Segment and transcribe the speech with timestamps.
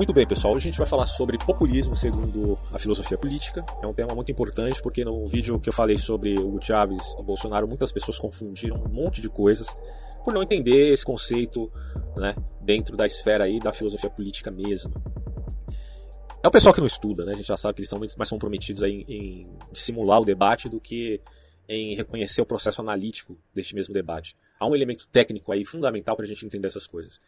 [0.00, 0.54] Muito bem, pessoal.
[0.54, 3.62] Hoje a gente vai falar sobre populismo segundo a filosofia política.
[3.82, 7.22] É um tema muito importante porque no vídeo que eu falei sobre o Chaves e
[7.22, 9.68] Bolsonaro, muitas pessoas confundiram um monte de coisas
[10.24, 11.70] por não entender esse conceito
[12.16, 14.90] né, dentro da esfera aí da filosofia política mesma.
[16.42, 17.32] É o pessoal que não estuda, né?
[17.34, 20.66] A gente já sabe que eles estão muito mais comprometidos em, em simular o debate
[20.66, 21.20] do que
[21.68, 24.34] em reconhecer o processo analítico deste mesmo debate.
[24.58, 27.20] Há um elemento técnico aí fundamental para a gente entender essas coisas.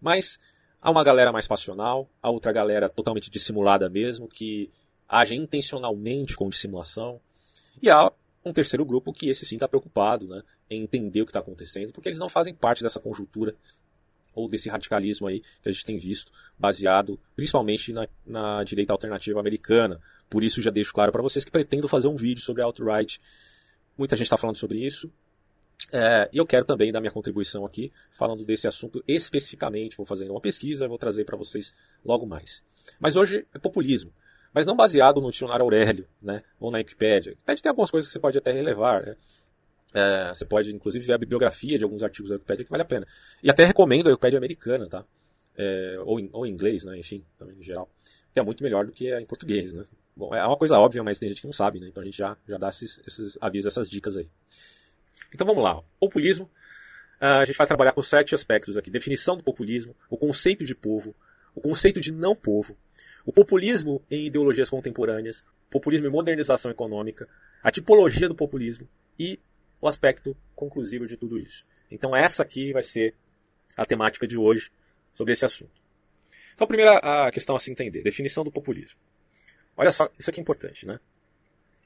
[0.00, 0.38] Mas
[0.82, 4.68] Há uma galera mais passional, há outra galera totalmente dissimulada mesmo, que
[5.08, 7.20] age intencionalmente com dissimulação.
[7.80, 8.10] E há
[8.44, 11.92] um terceiro grupo que esse sim está preocupado né, em entender o que está acontecendo,
[11.92, 13.54] porque eles não fazem parte dessa conjuntura
[14.34, 19.38] ou desse radicalismo aí que a gente tem visto, baseado principalmente na, na direita alternativa
[19.38, 20.00] americana.
[20.28, 23.20] Por isso já deixo claro para vocês que pretendo fazer um vídeo sobre alt-right.
[23.96, 25.12] Muita gente está falando sobre isso.
[25.92, 29.96] É, e eu quero também dar minha contribuição aqui, falando desse assunto especificamente.
[29.96, 32.62] Vou fazer uma pesquisa, vou trazer para vocês logo mais.
[32.98, 34.12] Mas hoje é populismo,
[34.54, 37.36] mas não baseado no dicionário Aurélio, né, ou na Wikipédia.
[37.46, 39.16] A tem algumas coisas que você pode até relevar, né?
[39.94, 42.86] É, você pode, inclusive, ver a bibliografia de alguns artigos da Wikipédia que vale a
[42.86, 43.06] pena.
[43.42, 45.04] E até recomendo a Wikipédia americana, tá?
[45.54, 46.98] É, ou, em, ou em inglês, né?
[46.98, 47.90] Enfim, também em geral.
[48.32, 49.84] Que é muito melhor do que em português, né?
[50.16, 51.88] Bom, é uma coisa óbvia, mas tem gente que não sabe, né?
[51.88, 54.28] Então a gente já, já dá esses, esses avisos, essas dicas aí.
[55.32, 55.82] Então vamos lá.
[55.98, 56.50] Populismo.
[57.20, 60.74] Ah, a gente vai trabalhar com sete aspectos aqui: definição do populismo, o conceito de
[60.74, 61.14] povo,
[61.54, 62.76] o conceito de não povo,
[63.24, 67.28] o populismo em ideologias contemporâneas, populismo em modernização econômica,
[67.62, 69.38] a tipologia do populismo e
[69.80, 71.64] o aspecto conclusivo de tudo isso.
[71.90, 73.14] Então essa aqui vai ser
[73.76, 74.70] a temática de hoje
[75.14, 75.80] sobre esse assunto.
[76.54, 78.98] Então primeira a questão a se entender, definição do populismo.
[79.76, 81.00] Olha só, isso aqui é importante, né?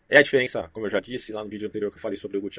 [0.08, 2.36] É a diferença, como eu já disse lá no vídeo anterior que eu falei sobre
[2.36, 2.50] o Hugo.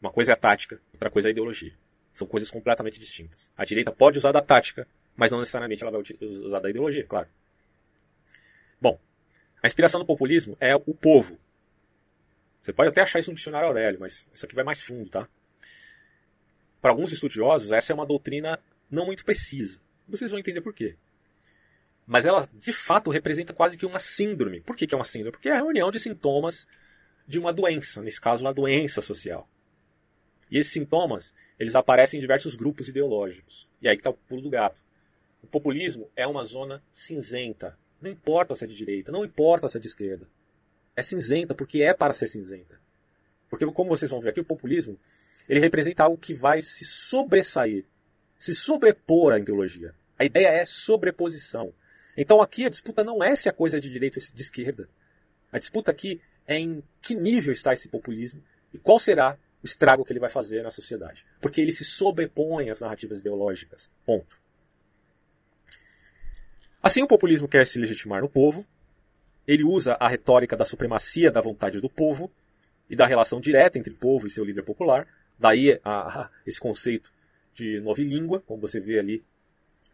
[0.00, 1.72] Uma coisa é a tática, outra coisa é a ideologia.
[2.12, 3.50] São coisas completamente distintas.
[3.56, 4.86] A direita pode usar da tática,
[5.16, 7.28] mas não necessariamente ela vai usar da ideologia, claro.
[8.80, 8.98] Bom,
[9.62, 11.38] a inspiração do populismo é o povo.
[12.62, 15.28] Você pode até achar isso no dicionário Aurélio, mas isso aqui vai mais fundo, tá?
[16.80, 18.58] Para alguns estudiosos, essa é uma doutrina
[18.90, 19.80] não muito precisa.
[20.08, 20.96] Vocês vão entender por quê.
[22.06, 24.60] Mas ela, de fato, representa quase que uma síndrome.
[24.60, 25.32] Por que, que é uma síndrome?
[25.32, 26.66] Porque é a reunião de sintomas
[27.26, 29.48] de uma doença, nesse caso, uma doença social.
[30.50, 33.68] E esses sintomas, eles aparecem em diversos grupos ideológicos.
[33.80, 34.80] E aí que está o pulo do gato.
[35.42, 37.78] O populismo é uma zona cinzenta.
[38.00, 40.28] Não importa se é de direita, não importa se é de esquerda.
[40.94, 42.80] É cinzenta porque é para ser cinzenta.
[43.48, 44.98] Porque, como vocês vão ver aqui, o populismo
[45.48, 47.84] ele representa algo que vai se sobressair,
[48.38, 49.94] se sobrepor à ideologia.
[50.18, 51.72] A ideia é sobreposição.
[52.16, 54.88] Então aqui a disputa não é se a coisa é de direita ou de esquerda.
[55.52, 58.42] A disputa aqui é em que nível está esse populismo
[58.72, 61.26] e qual será estrago que ele vai fazer na sociedade.
[61.40, 63.90] Porque ele se sobrepõe às narrativas ideológicas.
[64.04, 64.40] Ponto.
[66.82, 68.64] Assim, o populismo quer se legitimar no povo,
[69.46, 72.30] ele usa a retórica da supremacia da vontade do povo
[72.88, 75.06] e da relação direta entre povo e seu líder popular.
[75.38, 77.12] Daí a, a, esse conceito
[77.54, 79.24] de novilíngua, como você vê ali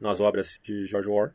[0.00, 1.32] nas obras de George Orwell.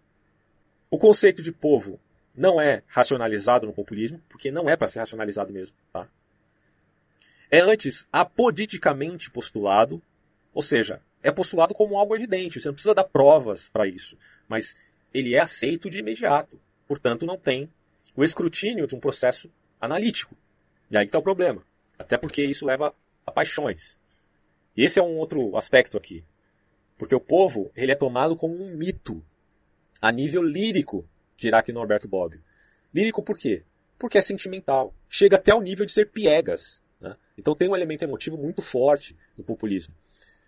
[0.89, 1.99] O conceito de povo
[2.35, 5.75] não é racionalizado no populismo, porque não é para ser racionalizado mesmo.
[5.91, 6.07] Tá?
[7.49, 10.01] É antes apoliticamente postulado,
[10.53, 14.75] ou seja, é postulado como algo evidente, você não precisa dar provas para isso, mas
[15.13, 17.69] ele é aceito de imediato, portanto não tem
[18.15, 19.49] o escrutínio de um processo
[19.79, 20.35] analítico.
[20.89, 21.63] E aí está o problema,
[21.97, 22.93] até porque isso leva
[23.25, 23.97] a paixões.
[24.75, 26.23] E esse é um outro aspecto aqui,
[26.97, 29.23] porque o povo ele é tomado como um mito
[30.01, 32.41] a nível lírico, dirá aqui Norberto Bobbio.
[32.93, 33.63] Lírico por quê?
[33.97, 34.93] Porque é sentimental.
[35.09, 36.81] Chega até o nível de ser piegas.
[36.99, 37.15] Né?
[37.37, 39.93] Então tem um elemento emotivo muito forte no populismo.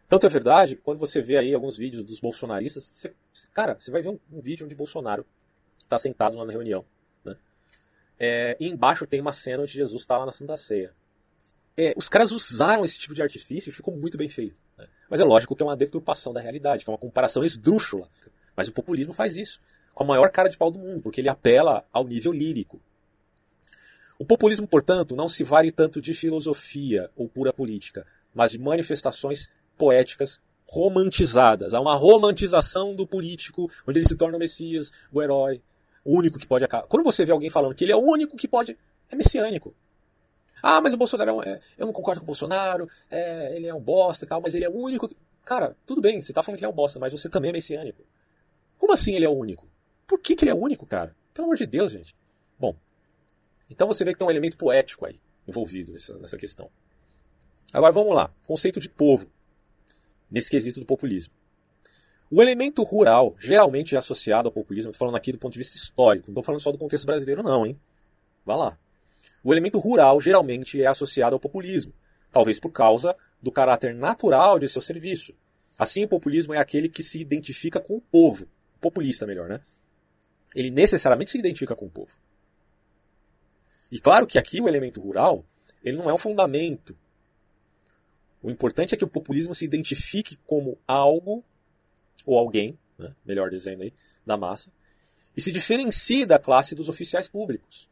[0.07, 3.13] Tanto é verdade, quando você vê aí alguns vídeos dos bolsonaristas, você,
[3.53, 5.23] cara, você vai ver um, um vídeo onde Bolsonaro
[5.77, 6.83] está sentado lá na reunião.
[7.23, 7.35] Né?
[8.17, 10.93] É, e embaixo tem uma cena onde Jesus está lá na Santa Ceia.
[11.77, 14.59] É, os caras usaram esse tipo de artifício e ficou muito bem feito.
[14.77, 14.87] Né?
[15.07, 18.09] Mas é lógico que é uma deturpação da realidade, que é uma comparação esdrúxula.
[18.55, 19.59] Mas o populismo faz isso,
[19.93, 22.81] com a maior cara de pau do mundo, porque ele apela ao nível lírico.
[24.19, 28.05] O populismo, portanto, não se vale tanto de filosofia ou pura política,
[28.35, 31.73] mas de manifestações poéticas romantizadas.
[31.73, 35.61] Há uma romantização do político, onde ele se torna o Messias, o herói,
[36.03, 36.85] o único que pode acabar.
[36.85, 38.77] Quando você vê alguém falando que ele é o único que pode.
[39.09, 39.73] É messiânico.
[40.61, 43.73] Ah, mas o Bolsonaro é, é eu não concordo com o Bolsonaro, é, ele é
[43.73, 45.07] um bosta e tal, mas ele é o único.
[45.07, 45.15] Que...
[45.45, 47.53] Cara, tudo bem, você tá falando que ele é um bosta, mas você também é
[47.53, 48.03] messiânico.
[48.77, 49.65] Como assim ele é o único?
[50.05, 51.15] Por que, que ele é o único, cara?
[51.33, 52.13] Pelo amor de Deus, gente.
[53.69, 56.69] Então você vê que tem um elemento poético aí envolvido nessa, nessa questão.
[57.71, 58.33] Agora vamos lá.
[58.47, 59.27] Conceito de povo,
[60.29, 61.33] nesse quesito do populismo.
[62.31, 65.75] O elemento rural geralmente é associado ao populismo, estou falando aqui do ponto de vista
[65.75, 67.79] histórico, não estou falando só do contexto brasileiro, não, hein?
[68.45, 68.77] Vá lá.
[69.43, 71.93] O elemento rural geralmente é associado ao populismo,
[72.31, 75.33] talvez por causa do caráter natural de seu serviço.
[75.77, 78.47] Assim, o populismo é aquele que se identifica com o povo.
[78.81, 79.61] Populista, melhor, né?
[80.53, 82.11] Ele necessariamente se identifica com o povo.
[83.91, 85.43] E claro que aqui o elemento rural,
[85.83, 86.95] ele não é um fundamento.
[88.41, 91.43] O importante é que o populismo se identifique como algo
[92.25, 93.93] ou alguém, né, melhor dizendo aí,
[94.25, 94.71] da massa,
[95.35, 97.89] e se diferencie da classe dos oficiais públicos.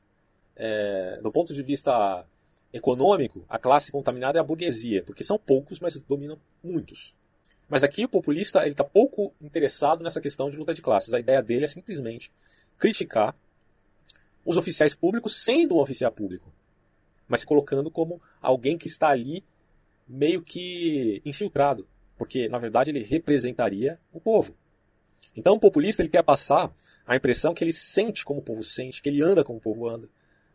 [0.55, 2.25] É, do ponto de vista
[2.73, 7.13] econômico, a classe contaminada é a burguesia, porque são poucos, mas dominam muitos.
[7.69, 11.13] Mas aqui o populista ele está pouco interessado nessa questão de luta de classes.
[11.13, 12.31] A ideia dele é simplesmente
[12.77, 13.35] criticar
[14.47, 16.53] os oficiais públicos sendo um oficial público,
[17.27, 19.43] mas se colocando como alguém que está ali
[20.07, 21.85] meio que infiltrado,
[22.17, 24.55] porque na verdade ele representaria o povo.
[25.35, 26.73] Então o populista ele quer passar
[27.05, 29.89] a impressão que ele sente como o povo sente, que ele anda como o povo
[29.89, 30.09] anda.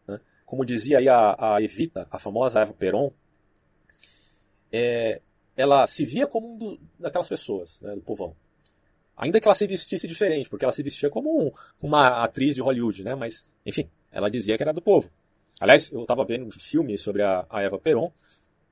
[0.09, 0.19] Né?
[0.47, 3.13] Como dizia aí a, a, Evita, a famosa Eva Peron,
[4.73, 5.21] é,
[5.55, 8.35] ela se via como um do, daquelas pessoas, né, do povão.
[9.23, 12.61] Ainda que ela se vestisse diferente, porque ela se vestia como um, uma atriz de
[12.61, 13.15] Hollywood, né?
[13.15, 15.09] Mas, enfim, ela dizia que era do povo.
[15.61, 18.11] Aliás, eu estava vendo um filme sobre a, a Eva Peron,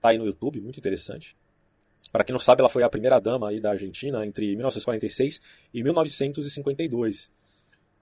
[0.00, 1.36] tá aí no YouTube, muito interessante.
[2.10, 5.40] Para quem não sabe, ela foi a primeira dama aí da Argentina entre 1946
[5.72, 7.30] e 1952.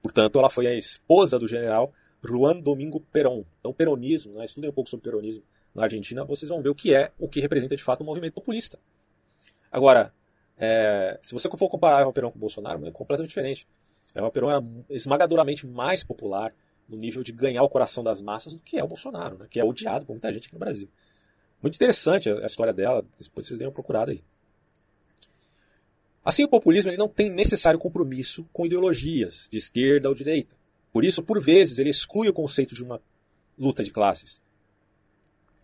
[0.00, 1.92] Portanto, ela foi a esposa do general
[2.24, 3.44] Juan Domingo Perón.
[3.60, 4.46] Então, peronismo, né?
[4.46, 5.42] estudem um pouco sobre peronismo
[5.74, 8.32] na Argentina, vocês vão ver o que é, o que representa de fato o movimento
[8.32, 8.78] populista.
[9.70, 10.14] Agora,
[10.58, 13.66] é, se você for comparar Eva Perón com o Bolsonaro, é completamente diferente.
[14.14, 16.52] Eva Perón é esmagadoramente mais popular
[16.88, 19.46] no nível de ganhar o coração das massas do que é o Bolsonaro, né?
[19.48, 20.88] que é odiado por muita gente aqui no Brasil.
[21.62, 24.22] Muito interessante a história dela, depois vocês tenham procurado aí.
[26.24, 30.54] Assim, o populismo ele não tem necessário compromisso com ideologias de esquerda ou direita.
[30.92, 33.00] Por isso, por vezes, ele exclui o conceito de uma
[33.58, 34.40] luta de classes.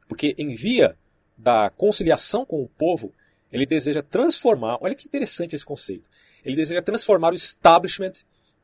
[0.09, 0.97] Porque em via
[1.37, 3.13] da conciliação com o povo,
[3.55, 6.11] ele deseja transformar, olha que interessante esse conceito.
[6.45, 8.13] Ele deseja transformar o establishment,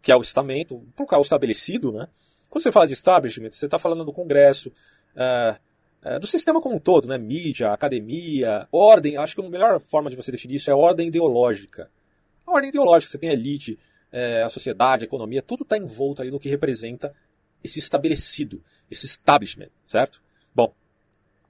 [0.02, 2.08] que é o estamento, por o estabelecido, né?
[2.48, 4.69] Quando você fala de establishment, você está falando do Congresso,
[5.14, 5.56] uh,
[6.02, 7.16] é, do sistema como um todo, né?
[7.19, 9.16] mídia, academia, ordem.
[9.16, 11.88] Acho que a melhor forma de você definir isso é ordem ideológica.
[12.44, 13.78] A ordem ideológica, você tem a elite,
[14.10, 17.14] é, a sociedade, a economia, tudo está envolto ali no que representa
[17.62, 18.60] esse estabelecido,
[18.90, 20.20] esse establishment, certo?
[20.52, 20.75] Bom,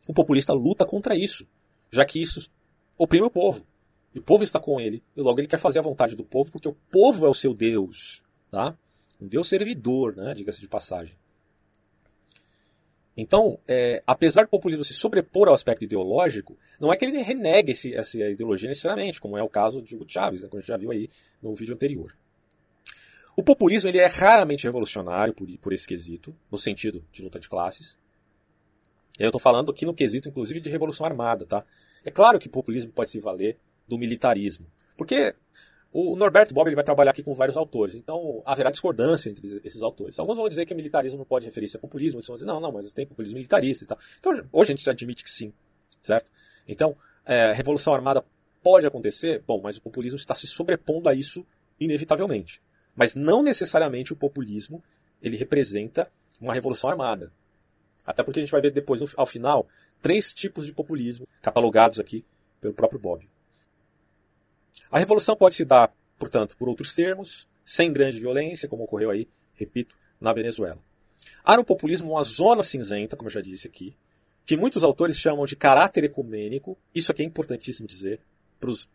[0.06, 1.46] o populista luta contra isso,
[1.90, 2.50] já que isso
[3.02, 3.64] oprime o povo.
[4.14, 6.50] E o povo está com ele, e logo ele quer fazer a vontade do povo,
[6.50, 8.76] porque o povo é o seu Deus, tá?
[9.20, 10.34] Um Deus servidor, né?
[10.34, 11.14] Diga-se de passagem.
[13.16, 17.72] Então, é, apesar do populismo se sobrepor ao aspecto ideológico, não é que ele renegue
[17.72, 20.68] esse, essa ideologia necessariamente, como é o caso de Hugo Chávez, né, como a gente
[20.68, 21.08] já viu aí
[21.40, 22.16] no vídeo anterior.
[23.36, 27.48] O populismo ele é raramente revolucionário por, por esse quesito, no sentido de luta de
[27.48, 27.98] classes.
[29.18, 31.46] Eu estou falando aqui no quesito, inclusive, de revolução armada.
[31.46, 31.64] Tá?
[32.04, 34.66] É claro que o populismo pode se valer do militarismo.
[34.96, 35.34] Porque
[35.92, 40.18] o Norberto Bob vai trabalhar aqui com vários autores, então haverá discordância entre esses autores.
[40.18, 42.70] Alguns vão dizer que militarismo não pode referir-se a populismo, outros vão dizer, não, não,
[42.70, 43.98] mas tem populismo militarista e tal.
[44.18, 45.52] Então, hoje a gente admite que sim,
[46.00, 46.30] certo?
[46.68, 48.24] Então, é, revolução armada
[48.62, 51.44] pode acontecer, bom, mas o populismo está se sobrepondo a isso
[51.78, 52.62] inevitavelmente.
[52.94, 54.82] Mas não necessariamente o populismo
[55.20, 57.32] ele representa uma revolução armada.
[58.06, 59.68] Até porque a gente vai ver depois, ao final,
[60.00, 62.24] três tipos de populismo catalogados aqui
[62.60, 63.28] pelo próprio Bob.
[64.90, 69.28] A revolução pode se dar, portanto, por outros termos, sem grande violência, como ocorreu aí,
[69.54, 70.78] repito, na Venezuela.
[71.44, 73.96] Há no populismo uma zona cinzenta, como eu já disse aqui,
[74.44, 76.76] que muitos autores chamam de caráter ecumênico.
[76.94, 78.20] Isso aqui é importantíssimo dizer
[78.58, 78.88] para os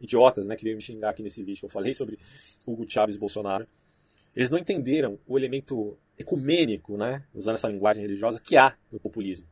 [0.00, 2.18] idiotas né, que veio me xingar aqui nesse vídeo que eu falei sobre
[2.66, 3.66] Hugo Chávez e Bolsonaro.
[4.34, 9.46] Eles não entenderam o elemento ecumênico, né, usando essa linguagem religiosa, que há no populismo.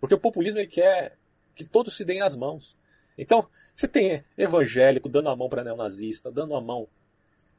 [0.00, 1.16] Porque o populismo ele quer
[1.54, 2.76] que todos se deem as mãos.
[3.16, 6.88] Então, você tem evangélico dando a mão para neonazista, dando a mão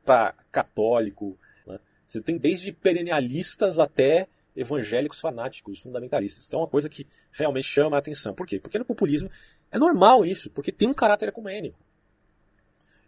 [0.04, 1.38] para católico.
[1.66, 1.80] Né?
[2.06, 6.46] Você tem desde perennialistas até evangélicos fanáticos, fundamentalistas.
[6.46, 8.34] Então é uma coisa que realmente chama a atenção.
[8.34, 8.60] Por quê?
[8.60, 9.30] Porque no populismo
[9.72, 11.78] é normal isso, porque tem um caráter ecumênico.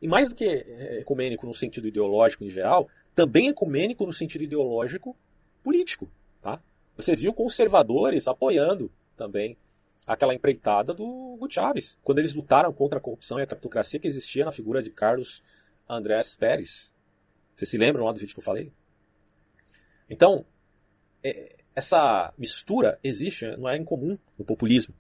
[0.02, 4.44] E mais do que é, ecumênico no sentido ideológico em geral, também ecumênico no sentido
[4.44, 5.16] ideológico
[5.64, 6.10] político.
[6.42, 6.62] Tá?
[6.96, 9.58] Você viu conservadores apoiando também
[10.06, 14.08] aquela empreitada do Hugo Chávez, quando eles lutaram contra a corrupção e a traptocracia que
[14.08, 15.44] existia na figura de Carlos
[15.88, 16.94] Andrés Pérez.
[17.54, 18.72] Vocês se lembram lá do vídeo que eu falei?
[20.10, 20.46] Então,
[21.22, 24.96] é, essa mistura existe, não é incomum no populismo,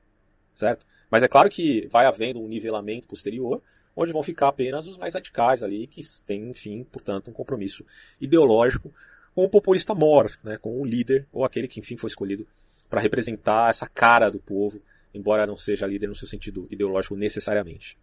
[0.53, 0.85] certo?
[1.09, 3.61] Mas é claro que vai havendo um nivelamento posterior,
[3.95, 7.85] onde vão ficar apenas os mais radicais ali, que têm, enfim, portanto, um compromisso
[8.19, 8.93] ideológico
[9.37, 12.47] com o populista mor, né, com o líder, ou aquele que, enfim, foi escolhido
[12.89, 14.81] para representar essa cara do povo,
[15.13, 17.99] embora não seja líder no seu sentido ideológico necessariamente.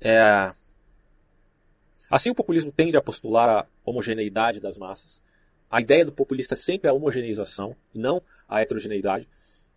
[0.00, 0.50] É...
[2.10, 5.22] Assim, o populismo tende a postular a homogeneidade das massas.
[5.70, 9.28] A ideia do populista é sempre a homogeneização, e não a heterogeneidade.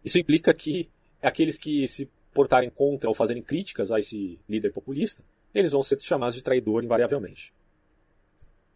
[0.01, 0.89] Isso implica que
[1.21, 5.21] aqueles que se portarem contra ou fazerem críticas a esse líder populista,
[5.53, 7.53] eles vão ser chamados de traidor invariavelmente.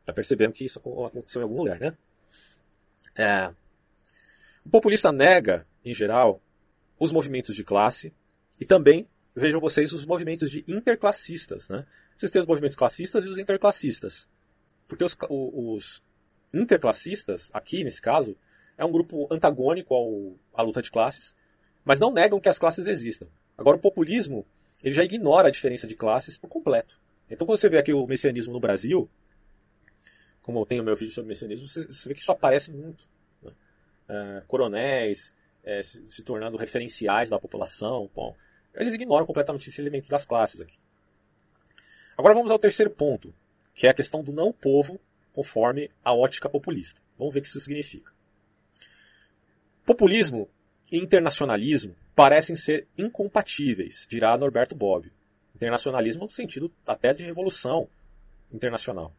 [0.06, 1.98] Já percebemos que isso aconteceu em algum lugar, né?
[3.16, 3.52] É...
[4.66, 6.42] O populista nega, em geral,
[7.00, 8.14] os movimentos de classe
[8.60, 11.70] e também, vejam vocês, os movimentos de interclassistas.
[11.70, 11.86] Né?
[12.18, 14.28] Vocês têm os movimentos classistas e os interclassistas.
[14.88, 16.02] Porque os, os
[16.54, 18.36] interclassistas, aqui nesse caso,
[18.78, 21.36] é um grupo antagônico ao, à luta de classes,
[21.84, 23.28] mas não negam que as classes existam.
[23.58, 24.46] Agora, o populismo
[24.84, 27.00] ele já ignora a diferença de classes por completo.
[27.30, 29.10] Então, quando você vê aqui o messianismo no Brasil,
[30.46, 33.04] como eu tenho meu vídeo sobre messianismo, você, você vê que isso aparece muito.
[33.42, 33.52] Né?
[34.08, 35.34] É, coronéis
[35.64, 38.08] é, se, se, tornando referenciais da população.
[38.14, 38.36] Bom,
[38.76, 40.78] eles ignoram completamente esse elemento das classes aqui.
[42.16, 43.34] Agora vamos ao terceiro ponto,
[43.74, 45.00] que é a questão do não povo
[45.34, 47.02] conforme a ótica populista.
[47.18, 48.14] Vamos ver o que isso significa.
[49.84, 50.48] Populismo
[50.92, 55.12] e internacionalismo parecem ser incompatíveis, dirá Norberto Bobbio.
[55.56, 57.90] Internacionalismo no sentido até de revolução
[58.54, 59.12] internacional.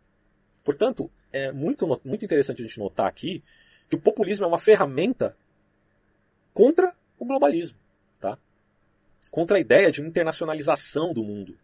[0.63, 3.43] Portanto, é muito, muito interessante a gente notar aqui
[3.89, 5.37] que o populismo é uma ferramenta
[6.53, 7.79] contra o globalismo,
[8.19, 8.39] tá?
[9.31, 11.57] contra a ideia de internacionalização do mundo,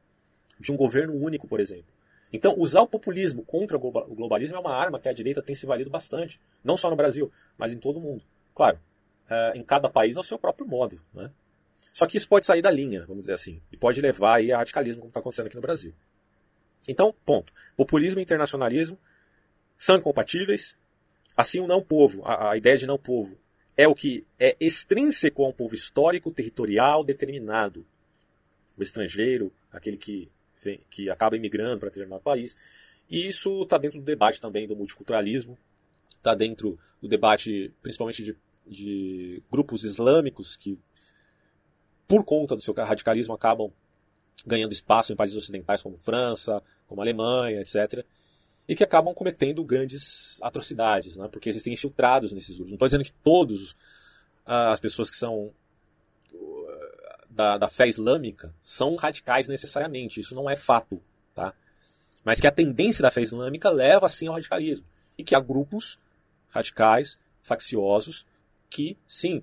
[0.59, 1.93] de um governo único, por exemplo.
[2.33, 3.81] Então, usar o populismo contra o
[4.15, 7.31] globalismo é uma arma que a direita tem se valido bastante, não só no Brasil,
[7.59, 8.25] mas em todo o mundo.
[8.55, 8.79] Claro,
[9.29, 11.01] é, em cada país ao seu próprio modo.
[11.13, 11.31] Né?
[11.93, 14.59] Só que isso pode sair da linha, vamos dizer assim, e pode levar aí a
[14.59, 15.93] radicalismo, como está acontecendo aqui no Brasil.
[16.89, 17.53] Então, ponto.
[17.77, 18.99] Populismo e internacionalismo
[19.83, 20.77] são incompatíveis.
[21.37, 23.37] Assim, o não povo, a, a ideia de não povo,
[23.77, 27.85] é o que é extrínseco a um povo histórico, territorial, determinado.
[28.79, 30.31] O estrangeiro, aquele que,
[30.63, 32.57] vem, que acaba imigrando para determinado país.
[33.11, 35.59] E isso está dentro do debate também do multiculturalismo,
[36.11, 40.79] está dentro do debate principalmente de, de grupos islâmicos que,
[42.07, 43.73] por conta do seu radicalismo, acabam
[44.47, 48.07] ganhando espaço em países ocidentais como França, como Alemanha, etc.
[48.73, 51.29] E que acabam cometendo grandes atrocidades, né?
[51.29, 52.71] porque existem infiltrados nesses grupos.
[52.71, 53.77] Não estou dizendo que todos
[54.47, 55.53] ah, as pessoas que são
[56.33, 56.67] uh,
[57.29, 60.21] da, da fé islâmica são radicais necessariamente.
[60.21, 61.03] Isso não é fato.
[61.35, 61.53] Tá?
[62.25, 64.87] Mas que a tendência da fé islâmica leva sim ao radicalismo.
[65.19, 65.99] E que há grupos
[66.49, 68.25] radicais, facciosos,
[68.71, 69.43] que sim,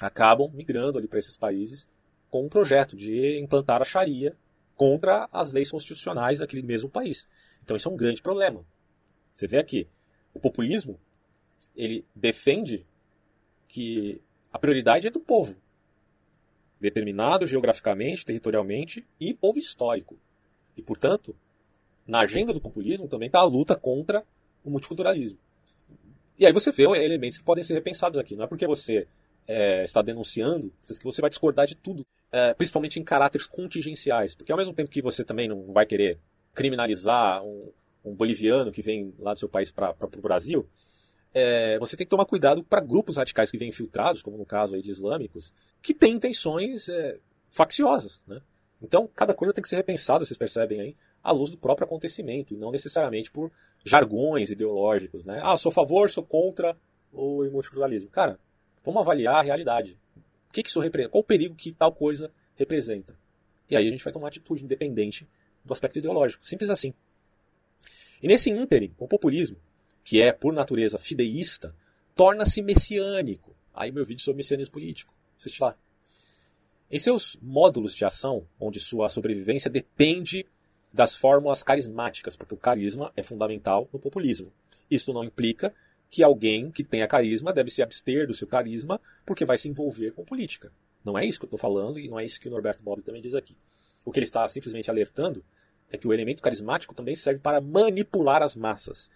[0.00, 1.86] acabam migrando ali para esses países
[2.28, 4.36] com um projeto de implantar a Sharia
[4.74, 7.28] contra as leis constitucionais daquele mesmo país.
[7.66, 8.64] Então isso é um grande problema.
[9.34, 9.88] Você vê aqui,
[10.32, 10.96] o populismo,
[11.74, 12.86] ele defende
[13.66, 15.56] que a prioridade é do povo,
[16.80, 20.16] determinado geograficamente, territorialmente e povo histórico.
[20.76, 21.34] E, portanto,
[22.06, 24.24] na agenda do populismo também está a luta contra
[24.64, 25.38] o multiculturalismo.
[26.38, 28.36] E aí você vê elementos que podem ser repensados aqui.
[28.36, 29.08] Não é porque você
[29.48, 34.52] é, está denunciando que você vai discordar de tudo é, principalmente em caráteres contingenciais, porque
[34.52, 36.20] ao mesmo tempo que você também não vai querer
[36.56, 37.70] criminalizar um,
[38.04, 40.68] um boliviano que vem lá do seu país para o Brasil,
[41.32, 44.74] é, você tem que tomar cuidado para grupos radicais que vêm infiltrados, como no caso
[44.74, 47.18] aí de islâmicos, que têm intenções é,
[47.50, 48.20] facciosas.
[48.26, 48.40] Né?
[48.82, 52.54] Então, cada coisa tem que ser repensada, vocês percebem aí, à luz do próprio acontecimento,
[52.54, 53.52] e não necessariamente por
[53.84, 55.24] jargões ideológicos.
[55.24, 55.40] Né?
[55.42, 56.76] Ah, sou a favor, sou contra
[57.12, 58.10] o multiculturalismo.
[58.10, 58.40] Cara,
[58.82, 59.98] vamos avaliar a realidade
[60.56, 61.12] que, que isso representa?
[61.12, 63.14] Qual o perigo que tal coisa representa?
[63.68, 65.28] E aí a gente vai tomar atitude independente
[65.66, 66.46] do aspecto ideológico.
[66.46, 66.94] Simples assim.
[68.22, 69.58] E nesse ínterim, o populismo,
[70.02, 71.74] que é por natureza fideísta,
[72.14, 73.54] torna-se messiânico.
[73.74, 75.14] Aí meu vídeo sobre messianismo político.
[75.36, 75.76] Assiste lá.
[76.90, 80.46] Em seus módulos de ação, onde sua sobrevivência depende
[80.94, 84.52] das fórmulas carismáticas, porque o carisma é fundamental no populismo.
[84.90, 85.74] Isso não implica
[86.08, 90.12] que alguém que tenha carisma deve se abster do seu carisma porque vai se envolver
[90.12, 90.72] com política.
[91.04, 93.02] Não é isso que eu estou falando e não é isso que o Norberto Bob
[93.02, 93.56] também diz aqui.
[94.04, 95.44] O que ele está simplesmente alertando
[95.90, 99.10] é que o elemento carismático também serve para manipular as massas.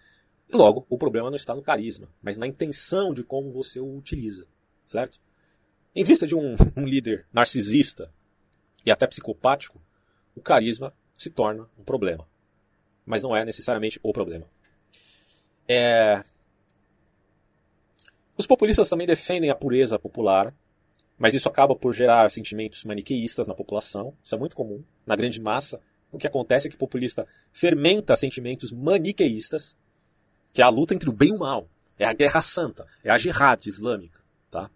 [0.49, 3.97] E logo, o problema não está no carisma, mas na intenção de como você o
[3.97, 4.45] utiliza,
[4.85, 5.19] certo?
[5.95, 8.11] Em vista de um, um líder narcisista
[8.85, 9.81] e até psicopático,
[10.35, 12.27] o carisma se torna um problema.
[13.05, 14.45] Mas não é necessariamente o problema.
[15.67, 16.23] É,
[18.37, 20.53] os populistas também defendem a pureza popular,
[21.17, 24.17] mas isso acaba por gerar sentimentos maniqueístas na população.
[24.23, 24.83] Isso é muito comum.
[25.05, 25.79] Na grande massa,
[26.11, 29.77] o que acontece é que o populista fermenta sentimentos maniqueístas,
[30.51, 31.69] que é a luta entre o bem e o mal.
[31.97, 34.21] É a guerra santa, é a jihad islâmica.
[34.49, 34.69] Tá?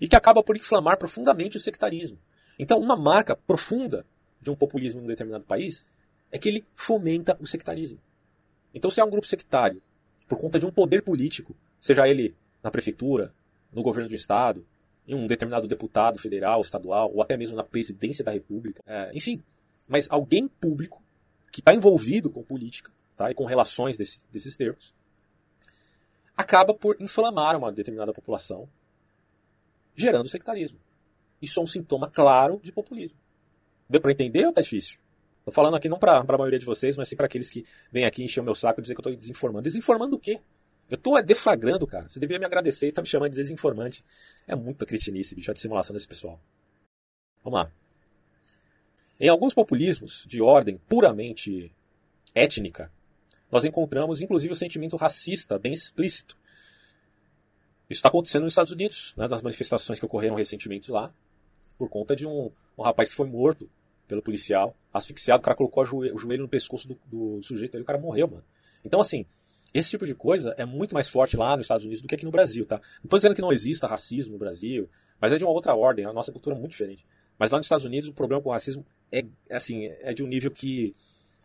[0.00, 2.18] E que acaba por inflamar profundamente o sectarismo.
[2.58, 4.04] Então, uma marca profunda
[4.40, 5.86] de um populismo em um determinado país
[6.30, 8.00] é que ele fomenta o sectarismo.
[8.74, 9.80] Então, se há um grupo sectário,
[10.26, 13.32] por conta de um poder político, seja ele na prefeitura,
[13.72, 14.66] no governo do estado,
[15.06, 18.82] em um determinado deputado federal, estadual, ou até mesmo na presidência da república.
[18.86, 19.42] É, enfim,
[19.88, 21.02] mas alguém público
[21.50, 24.94] que está envolvido com política tá, e com relações desse, desses termos,
[26.36, 28.68] acaba por inflamar uma determinada população,
[29.96, 30.78] gerando sectarismo.
[31.40, 33.18] Isso é um sintoma claro de populismo.
[33.88, 35.00] Deu para entender ou tá difícil?
[35.44, 38.04] Tô falando aqui não para a maioria de vocês, mas sim para aqueles que vêm
[38.04, 39.62] aqui encher o meu saco e dizer que eu tô desinformando.
[39.62, 40.40] Desinformando o quê?
[40.90, 42.08] Eu tô deflagrando, cara.
[42.08, 44.04] Você deveria me agradecer e tá me chamando de desinformante.
[44.46, 46.38] É muita cretinice, bicho, a dissimulação desse pessoal.
[47.42, 47.72] Vamos lá.
[49.20, 51.72] Em alguns populismos de ordem puramente
[52.34, 52.92] étnica,
[53.50, 56.36] nós encontramos inclusive o sentimento racista bem explícito.
[57.90, 61.12] Isso está acontecendo nos Estados Unidos, né, nas manifestações que ocorreram recentemente lá,
[61.76, 63.68] por conta de um, um rapaz que foi morto
[64.06, 67.84] pelo policial, asfixiado, o cara colocou o joelho no pescoço do, do sujeito e o
[67.84, 68.44] cara morreu, mano.
[68.84, 69.26] Então, assim,
[69.74, 72.24] esse tipo de coisa é muito mais forte lá nos Estados Unidos do que aqui
[72.24, 72.76] no Brasil, tá?
[72.76, 74.88] Não estou dizendo que não exista racismo no Brasil,
[75.20, 77.04] mas é de uma outra ordem, a nossa cultura é muito diferente.
[77.38, 80.26] Mas lá nos Estados Unidos o problema com o racismo é, assim, é de um
[80.26, 80.94] nível que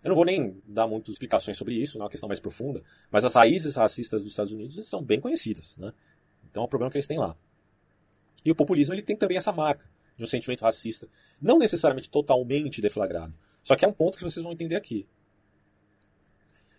[0.04, 2.84] eu não vou nem dar muitas explicações sobre isso, não é uma questão mais profunda,
[3.10, 5.94] mas as raízes racistas dos Estados Unidos são bem conhecidas, né?
[6.50, 7.38] Então é um problema que eles têm lá.
[8.44, 11.08] E o populismo ele tem também essa marca de um sentimento racista,
[11.42, 13.34] não necessariamente totalmente deflagrado,
[13.64, 15.08] só que é um ponto que vocês vão entender aqui.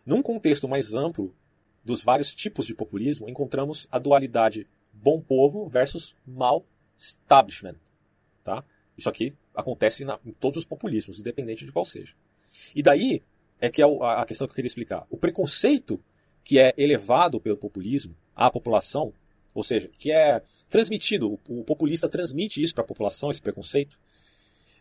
[0.05, 1.35] Num contexto mais amplo
[1.83, 7.77] dos vários tipos de populismo, encontramos a dualidade bom povo versus mal establishment.
[8.43, 8.63] Tá?
[8.97, 12.15] Isso aqui acontece na, em todos os populismos, independente de qual seja.
[12.75, 13.23] E daí
[13.61, 15.07] é que é a questão que eu queria explicar.
[15.11, 16.01] O preconceito
[16.43, 19.13] que é elevado pelo populismo à população,
[19.55, 23.99] ou seja, que é transmitido, o populista transmite isso para a população, esse preconceito,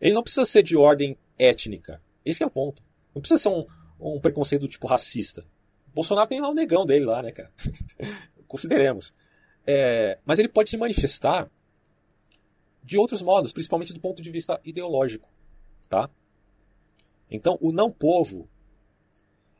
[0.00, 2.02] ele não precisa ser de ordem étnica.
[2.24, 2.82] Esse é o ponto.
[3.14, 3.64] Não precisa ser um,
[3.98, 5.46] um preconceito tipo racista.
[5.94, 7.52] Bolsonaro tem lá o negão dele lá, né, cara?
[8.48, 9.12] Consideremos.
[9.66, 11.48] É, mas ele pode se manifestar
[12.84, 15.28] de outros modos, principalmente do ponto de vista ideológico,
[15.88, 16.10] tá?
[17.30, 18.48] Então, o não povo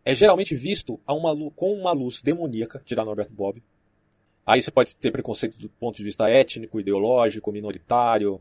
[0.04, 3.62] é geralmente visto uma, com uma luz demoníaca, tirar Norberto Bob.
[4.44, 8.40] Aí você pode ter preconceito do ponto de vista étnico, ideológico, minoritário,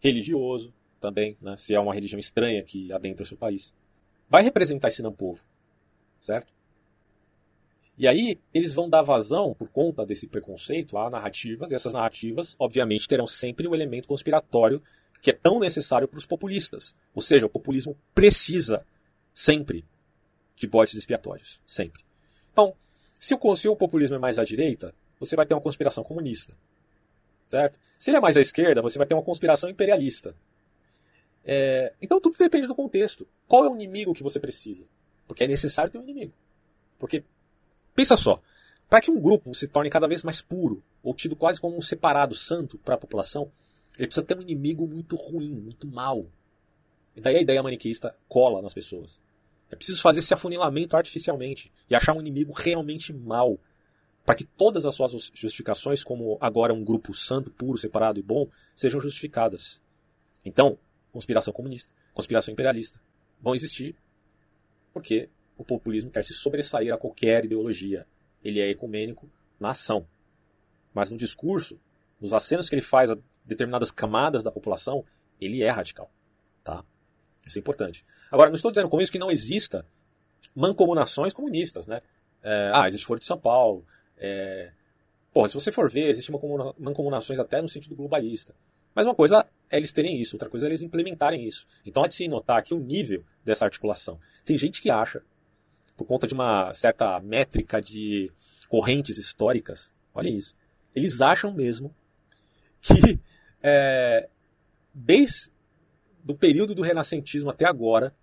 [0.00, 1.56] religioso também, né?
[1.58, 3.74] se é uma religião estranha que adentra o seu país
[4.28, 5.40] vai representar esse não povo,
[6.18, 6.53] certo?
[7.96, 12.56] E aí eles vão dar vazão, por conta desse preconceito, a narrativas, e essas narrativas,
[12.58, 14.82] obviamente, terão sempre o elemento conspiratório
[15.22, 16.94] que é tão necessário para os populistas.
[17.14, 18.84] Ou seja, o populismo precisa
[19.32, 19.84] sempre
[20.54, 21.60] de botes expiatórios.
[21.64, 22.04] Sempre.
[22.52, 22.74] Então,
[23.18, 26.54] se o, se o populismo é mais à direita, você vai ter uma conspiração comunista.
[27.48, 27.78] Certo?
[27.98, 30.34] Se ele é mais à esquerda, você vai ter uma conspiração imperialista.
[31.44, 33.26] É, então tudo depende do contexto.
[33.46, 34.84] Qual é o inimigo que você precisa?
[35.26, 36.32] Porque é necessário ter um inimigo.
[36.98, 37.24] Porque,
[37.94, 38.40] pensa só,
[38.88, 41.82] para que um grupo se torne cada vez mais puro, ou tido quase como um
[41.82, 43.50] separado santo para a população,
[43.96, 46.26] ele precisa ter um inimigo muito ruim, muito mal.
[47.16, 49.20] E daí a ideia maniqueísta cola nas pessoas.
[49.70, 53.58] É preciso fazer esse afunilamento artificialmente e achar um inimigo realmente mal,
[54.24, 58.48] para que todas as suas justificações, como agora um grupo santo, puro, separado e bom,
[58.74, 59.80] sejam justificadas.
[60.44, 60.78] Então,
[61.12, 63.00] conspiração comunista, conspiração imperialista
[63.40, 63.94] vão existir
[64.92, 68.06] porque o populismo quer se sobressair a qualquer ideologia.
[68.42, 70.06] Ele é ecumênico na ação.
[70.92, 71.78] Mas no discurso,
[72.20, 75.04] nos acenos que ele faz a determinadas camadas da população,
[75.40, 76.10] ele é radical.
[76.62, 76.84] Tá?
[77.46, 78.04] Isso é importante.
[78.30, 79.86] Agora, não estou dizendo com isso que não exista
[80.54, 81.86] mancomunações comunistas.
[81.86, 82.00] Né?
[82.42, 83.84] É, ah, existe Foro de São Paulo.
[84.16, 84.72] É...
[85.32, 86.34] Porra, se você for ver, existem
[86.78, 88.54] mancomunações até no sentido globalista.
[88.94, 91.66] Mas uma coisa é eles terem isso, outra coisa é eles implementarem isso.
[91.84, 94.20] Então há de se notar aqui o nível dessa articulação.
[94.44, 95.22] Tem gente que acha,
[95.96, 98.30] por conta de uma certa métrica de
[98.68, 100.54] correntes históricas, olha isso,
[100.94, 101.94] eles acham mesmo
[102.80, 103.20] que
[103.62, 104.28] é,
[104.92, 105.50] desde
[106.26, 108.14] o período do renascentismo até agora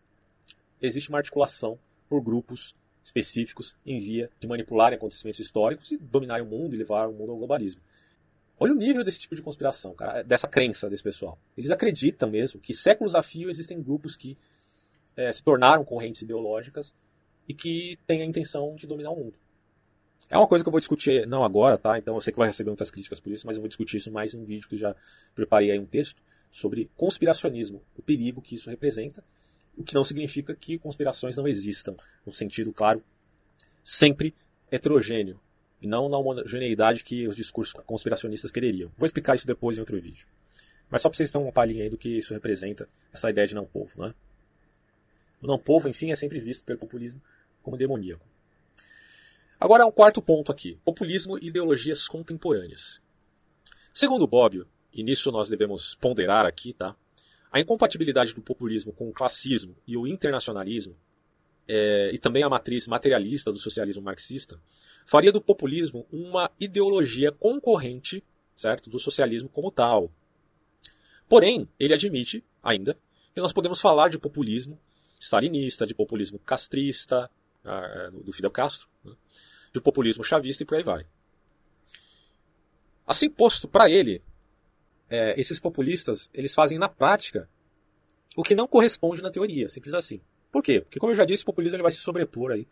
[0.82, 1.78] existe uma articulação
[2.10, 7.08] por grupos específicos em via de manipularem acontecimentos históricos e dominarem o mundo e levar
[7.08, 7.82] o mundo ao globalismo.
[8.60, 11.40] Olha o nível desse tipo de conspiração, cara, dessa crença desse pessoal.
[11.58, 14.38] Eles acreditam mesmo que séculos a fio existem grupos que
[15.16, 16.94] é, se tornaram correntes ideológicas
[17.48, 19.34] e que têm a intenção de dominar o mundo.
[20.30, 21.98] É uma coisa que eu vou discutir não agora, tá?
[21.98, 24.12] Então eu sei que vai receber muitas críticas por isso, mas eu vou discutir isso
[24.12, 24.96] mais em um vídeo que já
[25.36, 29.24] preparei aí um texto sobre conspiracionismo, o perigo que isso representa,
[29.76, 33.04] o que não significa que conspirações não existam, no sentido, claro,
[33.84, 34.34] sempre
[34.70, 35.40] heterogêneo,
[35.82, 38.92] e não na homogeneidade que os discursos conspiracionistas quereriam.
[38.98, 40.28] Vou explicar isso depois em outro vídeo.
[40.90, 43.56] Mas só para vocês terem uma palhinha aí do que isso representa, essa ideia de
[43.56, 44.14] não povo, né?
[45.42, 47.22] O não povo, enfim, é sempre visto pelo populismo
[47.62, 48.26] como demoníaco.
[49.60, 53.02] Agora, um quarto ponto aqui: populismo e ideologias contemporâneas.
[53.94, 56.96] Segundo Bobbio, e nisso nós devemos ponderar aqui, tá?
[57.52, 60.96] A incompatibilidade do populismo com o classismo e o internacionalismo,
[61.68, 64.60] é, e também a matriz materialista do socialismo marxista,
[65.06, 68.24] faria do populismo uma ideologia concorrente,
[68.56, 70.12] certo, do socialismo como tal.
[71.28, 72.98] Porém, ele admite, ainda,
[73.34, 74.80] que nós podemos falar de populismo
[75.22, 77.30] stalinista, de populismo castrista,
[77.64, 79.14] ah, é, do Fidel Castro, né?
[79.72, 81.06] de populismo chavista e por aí vai.
[83.06, 84.22] Assim posto para ele,
[85.10, 87.48] é, esses populistas eles fazem na prática
[88.36, 90.22] o que não corresponde na teoria, simples assim.
[90.52, 90.82] Por quê?
[90.82, 92.68] Porque, como eu já disse, o populismo ele vai se sobrepor aí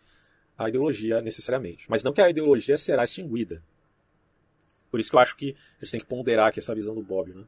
[0.57, 1.85] à ideologia necessariamente.
[1.89, 3.63] Mas não que a ideologia será extinguida.
[4.89, 7.01] Por isso que eu acho que a gente tem que ponderar aqui essa visão do
[7.01, 7.33] Bob.
[7.33, 7.45] Né?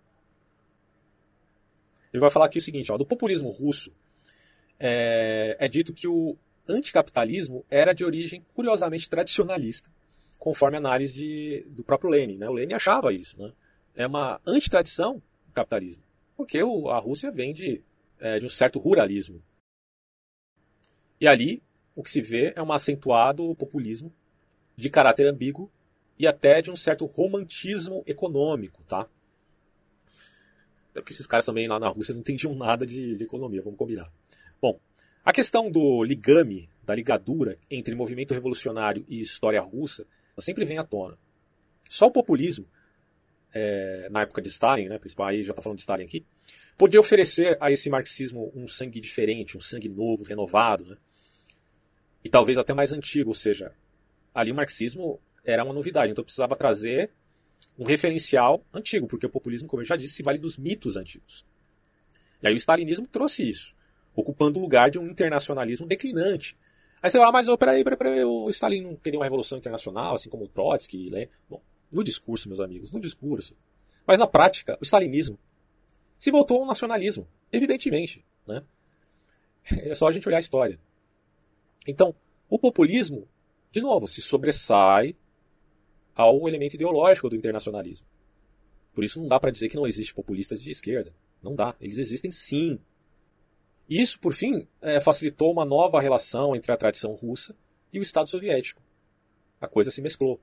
[2.13, 3.91] Ele vai falar aqui o seguinte: ó, do populismo russo,
[4.83, 6.35] é, é dito que o
[6.67, 9.91] anticapitalismo era de origem curiosamente tradicionalista,
[10.39, 12.37] conforme a análise de, do próprio Lenin.
[12.37, 12.49] Né?
[12.49, 13.39] O Lenin achava isso.
[13.39, 13.53] Né?
[13.95, 16.03] É uma antitradição do capitalismo,
[16.35, 17.83] porque o, a Rússia vem de,
[18.19, 19.39] é, de um certo ruralismo.
[21.19, 21.61] E ali
[21.95, 24.11] o que se vê é um acentuado populismo
[24.75, 25.69] de caráter ambíguo
[26.17, 29.01] e até de um certo romantismo econômico, tá?
[30.89, 33.77] Até porque esses caras também lá na Rússia não entendiam nada de, de economia, vamos
[33.77, 34.11] combinar.
[34.61, 34.79] Bom,
[35.25, 40.05] a questão do ligame, da ligadura entre movimento revolucionário e história russa,
[40.37, 41.17] sempre vem à tona.
[41.89, 42.67] Só o populismo,
[43.53, 46.23] é, na época de Stalin, né, principal, aí já está falando de Stalin aqui,
[46.77, 50.97] podia oferecer a esse marxismo um sangue diferente, um sangue novo, renovado, né?
[52.23, 53.73] e talvez até mais antigo, ou seja,
[54.33, 57.11] ali o marxismo era uma novidade, então precisava trazer
[57.77, 61.45] um referencial antigo, porque o populismo, como eu já disse, se vale dos mitos antigos.
[62.41, 63.75] E aí o stalinismo trouxe isso
[64.15, 66.57] ocupando o lugar de um internacionalismo declinante.
[67.01, 70.15] Aí você fala, mas oh, peraí, peraí, peraí, o Stalin não queria uma revolução internacional,
[70.15, 71.27] assim como o Trotsky, né?
[71.49, 73.55] Bom, no discurso, meus amigos, no discurso.
[74.05, 75.37] Mas na prática, o stalinismo
[76.19, 78.63] se voltou ao nacionalismo, evidentemente, né?
[79.89, 80.79] É só a gente olhar a história.
[81.87, 82.15] Então,
[82.49, 83.27] o populismo,
[83.71, 85.15] de novo, se sobressai
[86.15, 88.05] ao elemento ideológico do internacionalismo.
[88.93, 91.13] Por isso não dá para dizer que não existe populistas de esquerda.
[91.41, 91.75] Não dá.
[91.79, 92.79] Eles existem sim.
[93.93, 97.53] Isso, por fim, é, facilitou uma nova relação entre a tradição russa
[97.91, 98.81] e o Estado soviético.
[99.59, 100.39] A coisa se mesclou,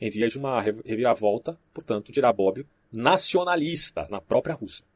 [0.00, 4.86] em via de uma reviravolta, portanto, dirá Bobbio, nacionalista na própria Rússia.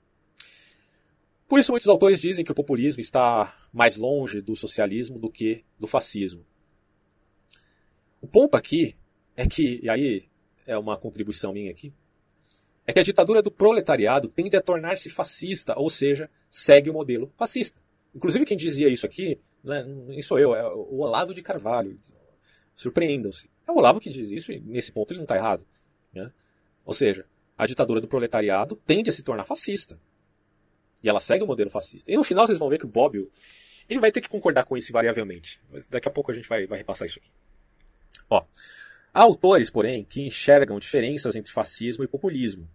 [1.49, 5.65] Por isso, muitos autores dizem que o populismo está mais longe do socialismo do que
[5.77, 6.47] do fascismo.
[8.21, 8.95] O ponto aqui
[9.35, 10.29] é que, e aí
[10.69, 11.93] é uma contribuição minha aqui,
[12.87, 17.33] é que a ditadura do proletariado tende a tornar-se fascista, ou seja, segue o modelo
[17.37, 17.88] fascista.
[18.15, 21.97] Inclusive quem dizia isso aqui, né, nem sou eu, é o Olavo de Carvalho.
[22.75, 23.51] Surpreendam-se.
[23.67, 25.67] É o Olavo que diz isso e nesse ponto ele não está errado.
[26.13, 26.33] Né?
[26.85, 30.01] Ou seja, a ditadura do proletariado tende a se tornar fascista.
[31.03, 32.11] E ela segue o modelo fascista.
[32.11, 33.31] E no final vocês vão ver que o Bobbio
[33.89, 35.61] ele vai ter que concordar com isso invariavelmente.
[35.89, 37.31] Daqui a pouco a gente vai, vai repassar isso aqui.
[38.29, 38.43] Ó,
[39.13, 42.69] há autores, porém, que enxergam diferenças entre fascismo e populismo,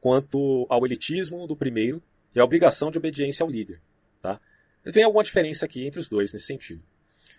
[0.00, 2.02] quanto ao elitismo do primeiro
[2.34, 3.80] e a obrigação de obediência ao líder.
[4.20, 4.40] Tá?
[4.92, 6.82] Tem alguma diferença aqui entre os dois nesse sentido.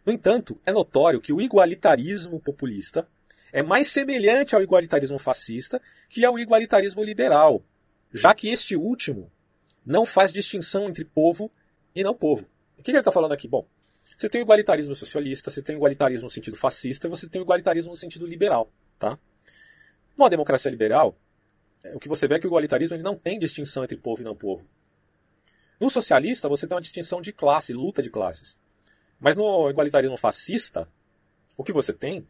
[0.06, 3.08] No entanto, é notório que o igualitarismo populista
[3.52, 7.64] é mais semelhante ao igualitarismo fascista que ao igualitarismo liberal,
[8.14, 9.32] já que este último
[9.86, 11.52] não faz distinção entre povo
[11.96, 12.46] e não povo.
[12.78, 13.48] O que ele está falando aqui?
[13.48, 13.68] Bom,
[14.18, 17.42] você tem o igualitarismo socialista, você tem o igualitarismo no sentido fascista e você tem
[17.42, 18.72] o igualitarismo no sentido liberal.
[18.98, 19.18] Tá?
[20.18, 21.18] Numa democracia liberal,
[21.84, 24.22] é, o que você vê é que o igualitarismo ele não tem distinção entre povo
[24.22, 24.66] e não povo.
[25.80, 28.58] No socialista, você tem uma distinção de classe, luta de classes.
[29.20, 30.90] Mas no igualitarismo fascista,
[31.56, 32.28] o que você tem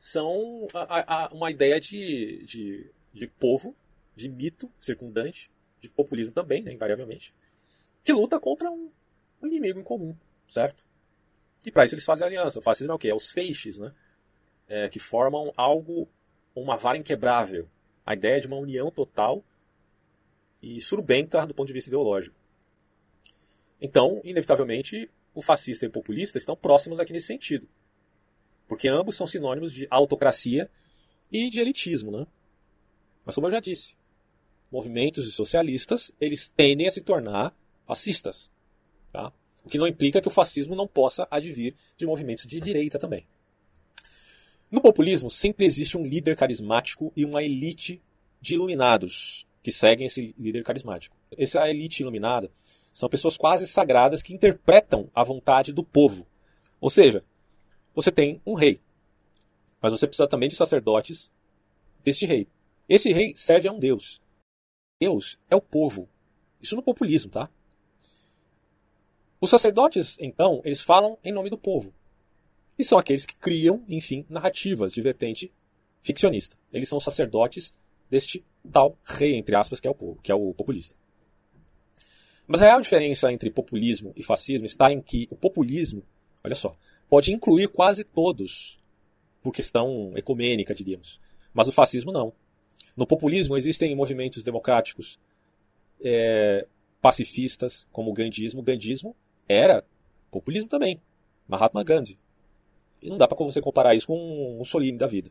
[0.00, 3.74] são a, a, uma ideia de, de, de povo,
[4.14, 7.34] de mito circundante, de populismo também, né, invariavelmente,
[8.02, 8.90] que luta contra um,
[9.42, 10.84] um inimigo em comum, certo?
[11.64, 12.58] E para isso eles fazem aliança.
[12.58, 13.08] O fascismo é o quê?
[13.08, 13.92] É os feixes, né?
[14.68, 16.08] É, que formam algo,
[16.54, 17.68] uma vara inquebrável.
[18.04, 19.42] A ideia de uma união total
[20.60, 22.36] e surubenta do ponto de vista ideológico.
[23.84, 27.68] Então, inevitavelmente, o fascista e o populista estão próximos aqui nesse sentido.
[28.66, 30.70] porque ambos são sinônimos de autocracia
[31.30, 32.26] e de elitismo, né?
[33.26, 33.94] Mas como eu já disse,
[34.72, 37.54] movimentos socialistas, eles tendem a se tornar
[37.86, 38.50] fascistas,
[39.12, 39.30] tá?
[39.62, 43.26] O que não implica que o fascismo não possa advir de movimentos de direita também.
[44.70, 48.00] No populismo, sempre existe um líder carismático e uma elite
[48.40, 51.14] de iluminados que seguem esse líder carismático.
[51.36, 52.50] Essa elite iluminada
[52.94, 56.24] são pessoas quase sagradas que interpretam a vontade do povo.
[56.80, 57.24] Ou seja,
[57.92, 58.80] você tem um rei,
[59.82, 61.30] mas você precisa também de sacerdotes
[62.04, 62.46] deste rei.
[62.88, 64.22] Esse rei serve a um Deus.
[65.00, 66.08] Deus é o povo.
[66.62, 67.50] Isso no populismo, tá?
[69.40, 71.92] Os sacerdotes, então, eles falam em nome do povo.
[72.78, 75.52] E são aqueles que criam, enfim, narrativas de vertente
[76.00, 76.56] ficcionista.
[76.72, 77.74] Eles são sacerdotes
[78.08, 80.94] deste tal rei, entre aspas, que é o povo, que é o populista.
[82.46, 86.02] Mas a real diferença entre populismo e fascismo está em que o populismo,
[86.42, 86.74] olha só,
[87.08, 88.78] pode incluir quase todos,
[89.42, 91.20] por questão ecumênica, diríamos.
[91.52, 92.32] Mas o fascismo não.
[92.96, 95.18] No populismo existem movimentos democráticos
[96.02, 96.66] é,
[97.00, 98.60] pacifistas, como o gandhismo.
[98.60, 99.14] O gandhismo
[99.48, 99.84] era
[100.30, 101.00] populismo também.
[101.46, 102.18] Mahatma Gandhi.
[103.02, 105.30] E não dá para você comparar isso com um Mussolini da vida.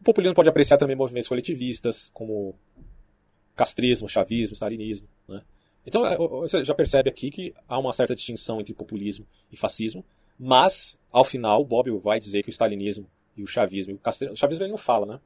[0.00, 2.54] O populismo pode apreciar também movimentos coletivistas, como
[3.56, 5.08] castrismo, chavismo, stalinismo.
[5.28, 5.42] Né?
[5.86, 10.04] Então é, você já percebe aqui que há uma certa distinção entre populismo e fascismo,
[10.38, 14.64] mas ao final Bob vai dizer que o stalinismo e o chavismo, o, o chavismo
[14.64, 15.20] ele não fala, né?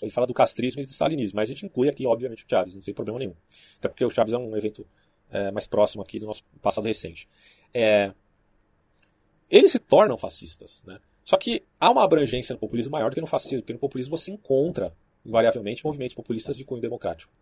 [0.00, 2.84] Ele fala do castrismo e do stalinismo, mas a gente inclui aqui, obviamente, o Chaves,
[2.84, 3.34] tem problema nenhum.
[3.78, 4.86] Até porque o Chaves é um evento
[5.30, 7.26] é, mais próximo aqui do nosso passado recente.
[7.72, 8.12] É,
[9.50, 10.98] eles se tornam fascistas, né?
[11.24, 14.16] Só que há uma abrangência no populismo maior do que no fascismo, porque no populismo
[14.16, 17.32] você encontra, invariavelmente, movimentos populistas de cunho democrático.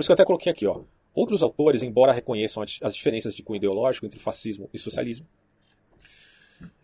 [0.00, 0.80] Por isso que eu até coloquei aqui, ó.
[1.14, 5.26] Outros autores, embora reconheçam as diferenças de cunho ideológico entre fascismo e socialismo,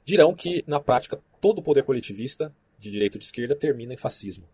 [0.04, 4.46] dirão que, na prática, todo poder coletivista, de direita ou de esquerda, termina em fascismo.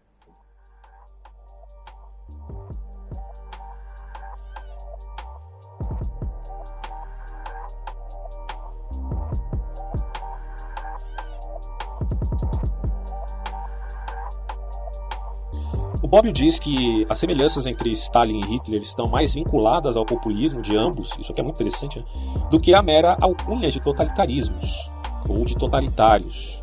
[16.12, 20.76] Bobbio diz que as semelhanças entre Stalin e Hitler estão mais vinculadas ao populismo de
[20.76, 22.04] ambos, isso aqui é muito interessante, né?
[22.50, 24.90] do que a mera alcunha de totalitarismos
[25.26, 26.60] ou de totalitários.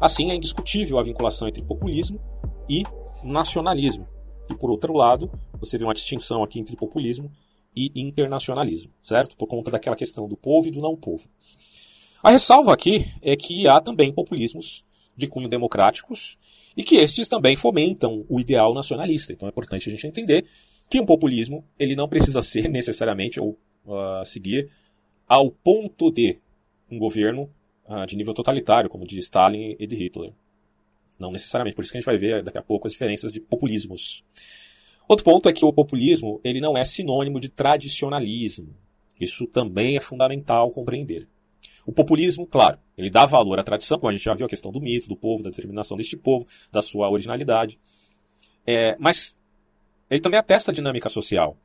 [0.00, 2.18] Assim, é indiscutível a vinculação entre populismo
[2.66, 2.84] e
[3.22, 4.08] nacionalismo.
[4.48, 5.30] E por outro lado,
[5.60, 7.30] você vê uma distinção aqui entre populismo
[7.76, 9.36] e internacionalismo, certo?
[9.36, 11.28] Por conta daquela questão do povo e do não povo.
[12.22, 16.38] A ressalva aqui é que há também populismos de cunho democráticos
[16.76, 19.32] e que estes também fomentam o ideal nacionalista.
[19.32, 20.44] Então é importante a gente entender
[20.88, 24.70] que um populismo ele não precisa ser necessariamente ou uh, seguir
[25.26, 26.38] ao ponto de
[26.90, 27.50] um governo
[27.88, 30.32] uh, de nível totalitário, como de Stalin e de Hitler.
[31.18, 31.74] Não necessariamente.
[31.74, 34.22] Por isso que a gente vai ver daqui a pouco as diferenças de populismos.
[35.08, 38.74] Outro ponto é que o populismo ele não é sinônimo de tradicionalismo.
[39.18, 41.26] Isso também é fundamental compreender.
[41.86, 44.72] O populismo, claro, ele dá valor à tradição, como a gente já viu a questão
[44.72, 47.78] do mito, do povo, da determinação deste povo, da sua originalidade.
[48.66, 49.38] É, mas
[50.10, 51.56] ele também atesta a dinâmica social.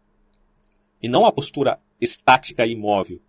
[1.01, 3.19] E não a postura estática e imóvel.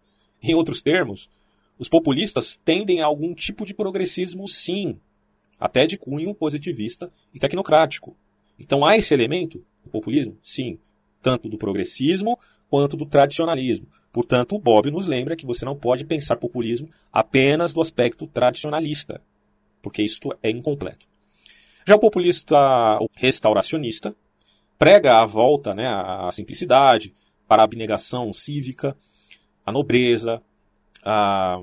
[0.42, 1.31] Em outros termos,
[1.79, 5.01] os populistas tendem a algum tipo de progressismo, sim,
[5.59, 8.16] até de cunho positivista e tecnocrático.
[8.59, 10.37] Então há esse elemento, o populismo?
[10.42, 10.79] Sim,
[11.22, 12.38] tanto do progressismo
[12.73, 13.87] quanto do tradicionalismo.
[14.11, 19.21] Portanto, o Bob nos lembra que você não pode pensar populismo apenas do aspecto tradicionalista,
[19.83, 21.07] porque isto é incompleto.
[21.87, 22.57] Já o populista
[23.15, 24.17] restauracionista
[24.79, 27.13] prega a volta né, à simplicidade,
[27.47, 28.97] para a abnegação cívica,
[29.67, 30.41] a nobreza,
[31.05, 31.61] a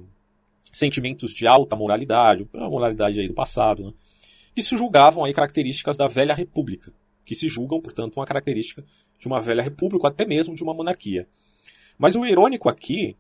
[0.72, 3.94] sentimentos de alta moralidade, a moralidade aí do passado, né,
[4.54, 6.94] que se julgavam aí características da velha república,
[7.30, 8.84] que se julgam, portanto, uma característica
[9.20, 11.28] de uma velha república, ou até mesmo de uma monarquia.
[11.96, 13.16] Mas o irônico aqui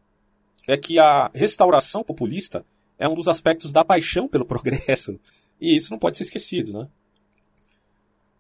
[0.68, 2.66] é que a restauração populista
[2.98, 5.20] é um dos aspectos da paixão pelo progresso.
[5.62, 6.90] E isso não pode ser esquecido, né?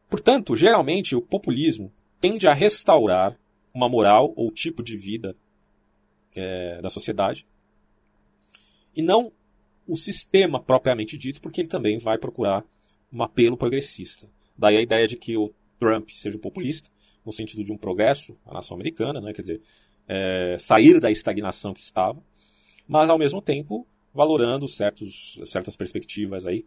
[0.09, 3.37] Portanto, geralmente o populismo tende a restaurar
[3.71, 5.35] uma moral ou tipo de vida
[6.35, 7.45] é, da sociedade
[8.95, 9.31] e não
[9.87, 12.65] o sistema propriamente dito, porque ele também vai procurar
[13.13, 14.27] um apelo progressista.
[14.57, 16.89] Daí a ideia de que o Trump seja populista,
[17.25, 19.33] no sentido de um progresso à nação americana, né?
[19.33, 19.61] quer dizer,
[20.07, 22.21] é, sair da estagnação que estava,
[22.87, 26.65] mas ao mesmo tempo valorando certos, certas perspectivas aí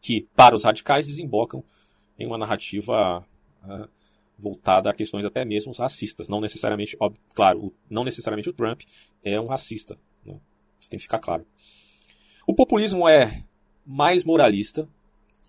[0.00, 1.64] que, para os radicais, desembocam
[2.18, 3.26] em uma narrativa
[3.64, 3.88] uh,
[4.38, 6.28] voltada a questões até mesmo racistas.
[6.28, 6.96] Não necessariamente,
[7.34, 8.82] claro, não necessariamente o Trump
[9.24, 9.98] é um racista.
[10.24, 10.38] Né?
[10.78, 11.46] Isso tem que ficar claro.
[12.46, 13.42] O populismo é
[13.84, 14.88] mais moralista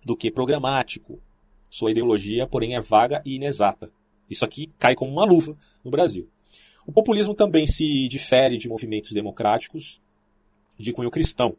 [0.04, 1.22] do que programático.
[1.70, 3.92] Sua ideologia, porém, é vaga e inexata.
[4.30, 6.30] Isso aqui cai como uma luva no Brasil.
[6.86, 10.02] O populismo também se difere de movimentos democráticos
[10.78, 11.56] de cunho cristão.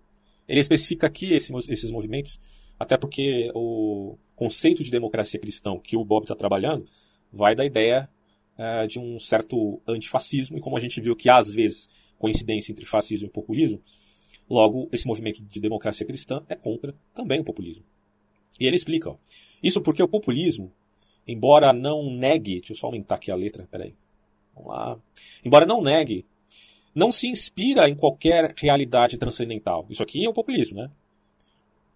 [0.49, 2.41] Ele especifica aqui esses movimentos,
[2.79, 6.87] até porque o conceito de democracia cristão que o Bob está trabalhando
[7.33, 8.09] vai da ideia
[8.59, 12.73] é, de um certo antifascismo, e como a gente viu que há, às vezes, coincidência
[12.73, 13.81] entre fascismo e populismo,
[14.49, 17.85] logo esse movimento de democracia cristã é contra também o populismo.
[18.59, 19.17] E ele explica, ó,
[19.63, 20.73] isso porque o populismo,
[21.27, 23.95] embora não negue, deixa eu só aumentar aqui a letra, peraí,
[24.55, 24.99] vamos lá,
[25.45, 26.25] embora não negue,
[26.95, 29.87] não se inspira em qualquer realidade transcendental.
[29.89, 30.91] Isso aqui é o populismo, né?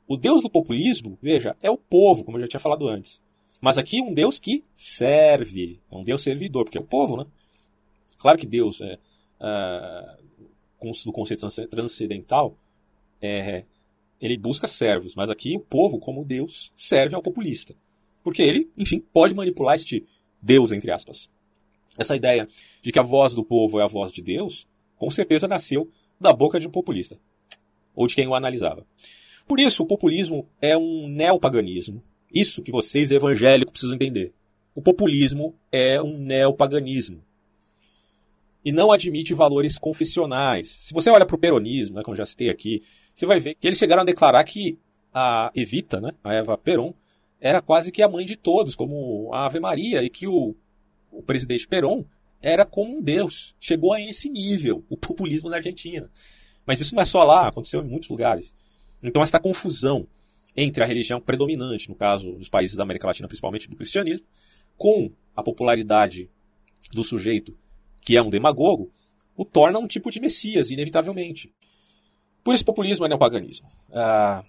[0.06, 3.22] O Deus do populismo, veja, é o povo, como eu já tinha falado antes.
[3.60, 7.26] Mas aqui um Deus que serve, é um Deus servidor, porque é o povo, né?
[8.18, 8.98] Claro que Deus, é,
[9.40, 10.16] é,
[11.04, 12.56] do conceito transcendental,
[13.20, 13.64] é,
[14.20, 17.74] ele busca servos, mas aqui o povo, como Deus, serve ao populista.
[18.22, 20.04] Porque ele, enfim, pode manipular este
[20.40, 21.30] Deus, entre aspas.
[21.98, 22.48] Essa ideia
[22.82, 26.32] de que a voz do povo é a voz de Deus, com certeza nasceu da
[26.32, 27.18] boca de um populista,
[27.94, 28.86] ou de quem o analisava.
[29.46, 32.02] Por isso, o populismo é um neopaganismo.
[32.32, 34.32] Isso que vocês evangélicos precisam entender.
[34.74, 37.22] O populismo é um neopaganismo.
[38.64, 40.68] E não admite valores confessionais.
[40.68, 42.82] Se você olha para o peronismo, né, como já citei aqui,
[43.14, 44.78] você vai ver que eles chegaram a declarar que
[45.12, 46.92] a Evita, né, a Eva Peron,
[47.40, 50.56] era quase que a mãe de todos, como a Ave Maria, e que o,
[51.12, 52.04] o presidente Peron
[52.40, 53.54] era como um deus.
[53.60, 56.10] Chegou a esse nível, o populismo na Argentina.
[56.66, 58.54] Mas isso não é só lá, aconteceu em muitos lugares.
[59.02, 60.06] Então, essa confusão
[60.56, 64.26] entre a religião predominante, no caso dos países da América Latina, principalmente do cristianismo,
[64.76, 66.30] com a popularidade
[66.92, 67.56] do sujeito
[68.00, 68.92] que é um demagogo,
[69.36, 71.52] o torna um tipo de messias, inevitavelmente.
[72.44, 73.66] Por isso, populismo é neopaganismo.
[73.90, 74.44] Ah,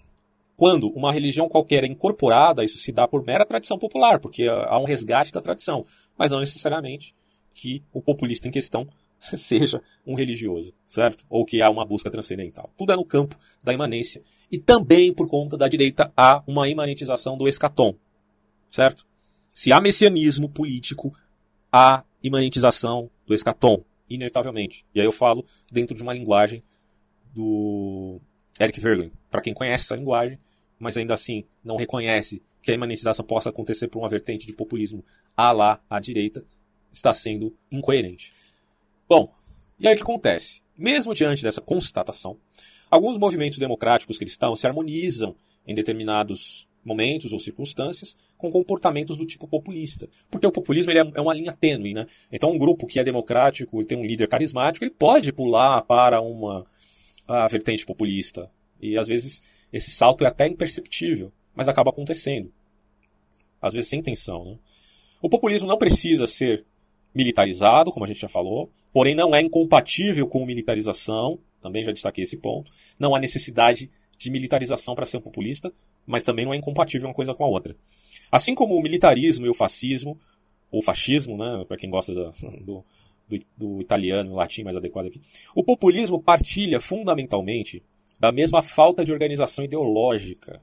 [0.56, 4.78] quando uma religião qualquer é incorporada, isso se dá por mera tradição popular, porque há
[4.78, 5.84] um resgate da tradição,
[6.16, 7.14] mas não necessariamente
[7.54, 8.86] que o populista em questão
[9.36, 11.24] seja um religioso, certo?
[11.28, 12.70] Ou que há uma busca transcendental.
[12.76, 14.22] Tudo é no campo da imanência.
[14.50, 17.94] E também, por conta da direita, há uma imanentização do escatom,
[18.70, 19.06] certo?
[19.54, 21.14] Se há messianismo político,
[21.72, 24.84] há imanentização do escatom, inevitavelmente.
[24.94, 26.62] E aí eu falo dentro de uma linguagem
[27.36, 28.18] do
[28.58, 29.12] Eric Verlin.
[29.30, 30.38] Para quem conhece essa linguagem,
[30.78, 35.04] mas ainda assim não reconhece que a imanentização possa acontecer por uma vertente de populismo
[35.36, 36.42] a lá à direita,
[36.92, 38.32] está sendo incoerente.
[39.06, 39.32] Bom,
[39.78, 40.62] e aí o que acontece?
[40.76, 42.38] Mesmo diante dessa constatação,
[42.90, 49.46] alguns movimentos democráticos cristãos se harmonizam em determinados momentos ou circunstâncias com comportamentos do tipo
[49.46, 50.08] populista.
[50.30, 52.06] Porque o populismo ele é, é uma linha tênue, né?
[52.32, 56.20] Então um grupo que é democrático e tem um líder carismático, ele pode pular para
[56.20, 56.64] uma
[57.26, 58.50] a vertente populista.
[58.80, 59.40] E às vezes
[59.72, 62.52] esse salto é até imperceptível, mas acaba acontecendo.
[63.60, 64.58] Às vezes sem intenção, né?
[65.20, 66.64] O populismo não precisa ser
[67.14, 72.24] militarizado, como a gente já falou, porém não é incompatível com militarização, também já destaquei
[72.24, 72.70] esse ponto.
[72.98, 75.72] Não há necessidade de militarização para ser um populista,
[76.06, 77.74] mas também não é incompatível uma coisa com a outra.
[78.30, 80.16] Assim como o militarismo e o fascismo,
[80.70, 82.12] ou fascismo, né, para quem gosta
[82.60, 82.84] do,
[83.28, 85.20] do, do italiano, latim mais adequado aqui,
[85.54, 87.82] o populismo partilha fundamentalmente
[88.18, 90.62] da mesma falta de organização ideológica,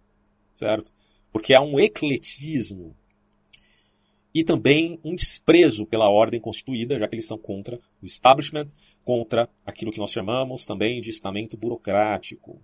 [0.56, 0.92] certo?
[1.32, 2.96] Porque há um ecletismo
[4.34, 8.68] e também um desprezo pela ordem constituída, já que eles são contra o establishment,
[9.06, 12.60] contra aquilo que nós chamamos também de estamento burocrático.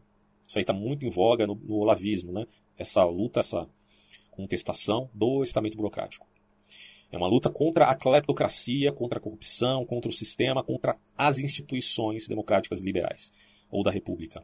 [0.48, 2.48] Isso aí está muito em voga no, no olavismo, né?
[2.76, 3.70] Essa luta, essa
[4.32, 6.28] contestação do estamento burocrático.
[7.12, 12.28] É uma luta contra a cleptocracia, contra a corrupção, contra o sistema, contra as instituições
[12.28, 13.32] democráticas liberais
[13.70, 14.42] ou da república.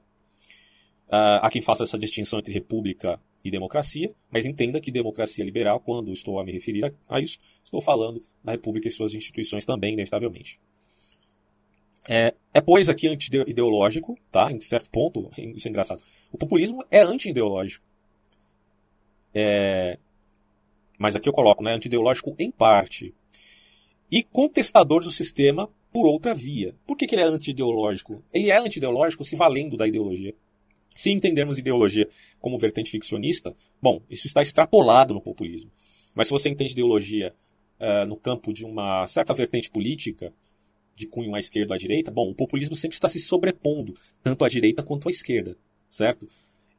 [1.08, 5.80] Uh, há quem faça essa distinção entre república e democracia, mas entenda que democracia liberal,
[5.80, 9.64] quando estou a me referir a, a isso, estou falando da República e suas instituições
[9.66, 10.60] também, inevitavelmente.
[12.10, 14.52] É, é pois aqui anti-ideológico, tá?
[14.52, 16.02] Em certo ponto, isso é engraçado.
[16.32, 17.86] O populismo é anti-ideológico.
[19.34, 20.00] É,
[20.98, 21.74] mas aqui eu coloco, né?
[21.74, 23.14] Anti-ideológico em parte.
[24.12, 26.76] E contestador do sistema por outra via.
[26.86, 28.24] Por que, que ele é anti-ideológico?
[28.34, 30.34] Ele é anti-ideológico se valendo da ideologia.
[30.96, 32.08] Se entendermos ideologia
[32.40, 35.72] como vertente ficcionista, bom, isso está extrapolado no populismo.
[36.14, 37.34] Mas se você entende ideologia
[37.80, 40.34] uh, no campo de uma certa vertente política,
[40.96, 43.94] de cunho à esquerda ou à direita, bom, o populismo sempre está se sobrepondo,
[44.24, 45.58] tanto à direita quanto à esquerda,
[45.90, 46.28] certo?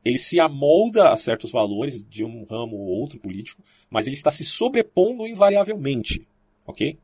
[0.06, 4.30] Ele se amolda a certos valores de um ramo ou outro político, mas ele está
[4.30, 6.24] se sobrepondo invariavelmente,
[6.64, 6.96] ok?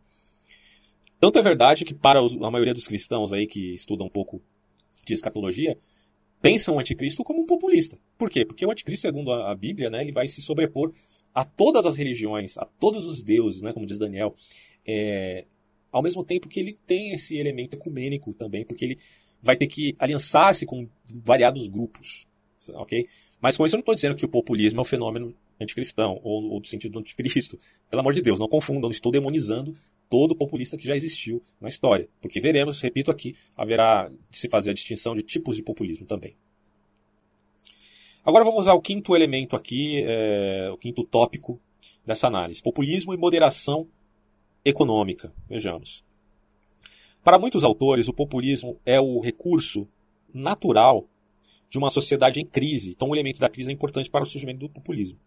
[1.18, 4.40] Tanto é verdade que para a maioria dos cristãos aí que estudam um pouco
[5.04, 5.76] de escatologia,
[6.40, 7.98] pensam o anticristo como um populista.
[8.16, 8.44] Por quê?
[8.44, 10.94] Porque o anticristo, segundo a Bíblia, né, ele vai se sobrepor
[11.34, 14.32] a todas as religiões, a todos os deuses, né, como diz Daniel,
[14.86, 15.44] é,
[15.90, 18.98] ao mesmo tempo que ele tem esse elemento ecumênico também, porque ele
[19.42, 20.88] vai ter que aliançar-se com
[21.24, 22.30] variados grupos,
[22.70, 23.06] ok?
[23.40, 26.50] Mas com isso eu não estou dizendo que o populismo é um fenômeno anticristão, ou,
[26.50, 27.58] ou do sentido do anticristo.
[27.90, 29.74] Pelo amor de Deus, não confundam, estou demonizando
[30.08, 32.08] todo populista que já existiu na história.
[32.20, 36.36] Porque veremos, repito aqui, haverá de se fazer a distinção de tipos de populismo também.
[38.24, 41.60] Agora vamos ao quinto elemento aqui, é, o quinto tópico
[42.04, 43.88] dessa análise: populismo e moderação
[44.64, 45.32] econômica.
[45.48, 46.04] Vejamos.
[47.24, 49.88] Para muitos autores, o populismo é o recurso
[50.32, 51.08] natural
[51.72, 52.90] de uma sociedade em crise.
[52.90, 55.18] Então, o elemento da crise é importante para o surgimento do populismo.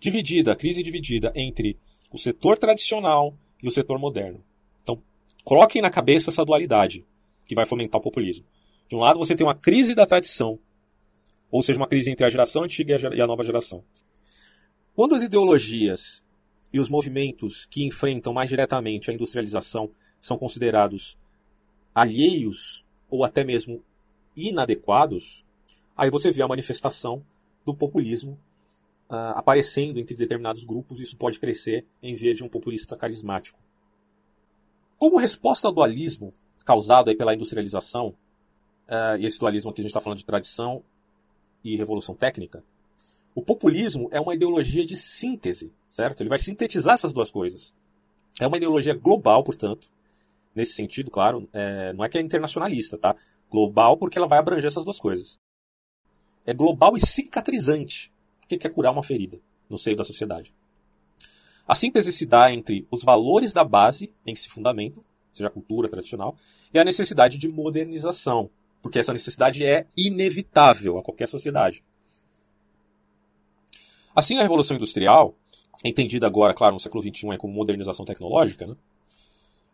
[0.00, 1.78] Dividida, a crise dividida entre
[2.10, 4.42] o setor tradicional e o setor moderno.
[4.82, 5.00] Então,
[5.44, 7.06] coloquem na cabeça essa dualidade
[7.46, 8.44] que vai fomentar o populismo.
[8.88, 10.58] De um lado, você tem uma crise da tradição,
[11.48, 13.84] ou seja, uma crise entre a geração antiga e a nova geração.
[14.96, 16.24] Quando as ideologias
[16.72, 21.16] e os movimentos que enfrentam mais diretamente a industrialização são considerados
[21.94, 23.84] alheios ou até mesmo
[24.36, 25.44] inadequados,
[25.96, 27.24] aí você vê a manifestação
[27.64, 28.38] do populismo
[29.10, 33.58] uh, aparecendo entre determinados grupos, isso pode crescer em vez de um populista carismático.
[34.98, 36.32] Como resposta ao dualismo
[36.64, 38.14] causado aí pela industrialização,
[38.88, 40.82] uh, e esse dualismo aqui a gente está falando de tradição
[41.62, 42.64] e revolução técnica,
[43.34, 46.20] o populismo é uma ideologia de síntese, certo?
[46.20, 47.74] Ele vai sintetizar essas duas coisas.
[48.38, 49.88] É uma ideologia global, portanto,
[50.54, 53.16] nesse sentido, claro, é, não é que é internacionalista, tá?
[53.50, 55.38] Global porque ela vai abranger essas duas coisas.
[56.46, 59.38] É global e cicatrizante, porque quer curar uma ferida
[59.68, 60.52] no seio da sociedade.
[61.66, 65.50] A síntese se dá entre os valores da base em que se fundamentam, seja a
[65.50, 66.36] cultura tradicional,
[66.74, 68.50] e a necessidade de modernização,
[68.82, 71.82] porque essa necessidade é inevitável a qualquer sociedade.
[74.14, 75.34] Assim, a Revolução Industrial,
[75.84, 78.76] entendida agora, claro, no século XXI, é como modernização tecnológica, né?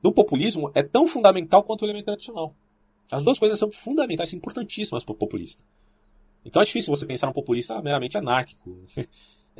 [0.03, 2.55] no populismo é tão fundamental quanto o elemento tradicional.
[3.11, 5.65] As duas coisas são fundamentais, importantíssimas para o populista.
[6.49, 8.85] Então é difícil você pensar um populista meramente anárquico.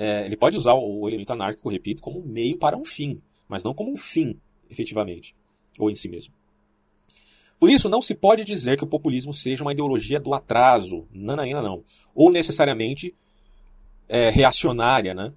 [0.01, 3.65] É, ele pode usar o elemento anárquico, repito, como um meio para um fim, mas
[3.65, 4.39] não como um fim,
[4.71, 5.35] efetivamente,
[5.77, 6.33] ou em si mesmo.
[7.59, 11.61] Por isso, não se pode dizer que o populismo seja uma ideologia do atraso, nananina
[11.61, 11.83] não,
[12.15, 13.13] ou necessariamente
[14.09, 15.33] é, reacionária, né?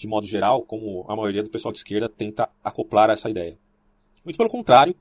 [0.00, 3.58] de modo geral, como a maioria do pessoal de esquerda tenta acoplar essa ideia.
[4.24, 4.96] Muito pelo contrário,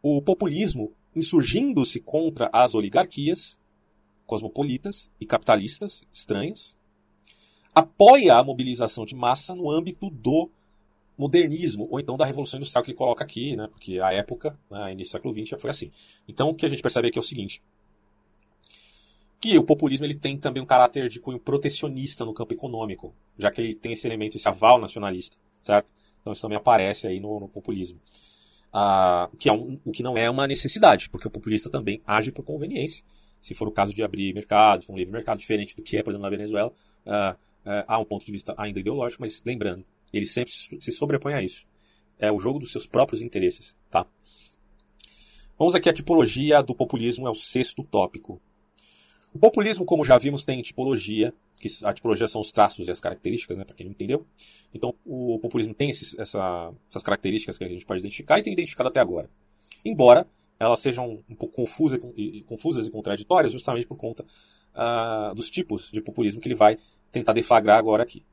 [0.00, 3.58] o populismo, insurgindo-se contra as oligarquias
[4.26, 6.76] cosmopolitas e capitalistas estranhas,
[7.74, 10.50] apoia a mobilização de massa no âmbito do
[11.16, 14.92] modernismo, ou então da Revolução Industrial que ele coloca aqui, né, porque a época, né,
[14.92, 15.90] início do século XX, já foi assim.
[16.26, 17.62] Então o que a gente percebe aqui é o seguinte,
[19.40, 23.50] que o populismo ele tem também um caráter de cunho protecionista no campo econômico, já
[23.50, 25.92] que ele tem esse elemento, esse aval nacionalista, certo?
[26.20, 28.00] Então isso também aparece aí no, no populismo.
[28.72, 32.30] Ah, que é um, o que não é uma necessidade, porque o populista também age
[32.30, 33.04] por conveniência.
[33.42, 36.02] Se for o caso de abrir mercado, for um livre mercado diferente do que é,
[36.02, 36.72] por exemplo, na Venezuela,
[37.04, 37.36] ah,
[37.66, 41.42] ah, há um ponto de vista ainda ideológico, mas lembrando, ele sempre se sobrepõe a
[41.42, 41.66] isso.
[42.18, 44.06] É o jogo dos seus próprios interesses, tá?
[45.58, 48.40] Vamos aqui à tipologia do populismo, é o sexto tópico.
[49.34, 53.00] O populismo, como já vimos, tem tipologia, que a tipologia são os traços e as
[53.00, 54.26] características, né, para quem não entendeu.
[54.74, 58.52] Então, o populismo tem esses, essa, essas características que a gente pode identificar e tem
[58.52, 59.30] identificado até agora.
[59.84, 60.26] Embora
[60.62, 64.24] elas sejam um pouco confusas e, confusas e contraditórias, justamente por conta
[64.74, 66.78] uh, dos tipos de populismo que ele vai
[67.10, 68.24] tentar deflagrar agora aqui.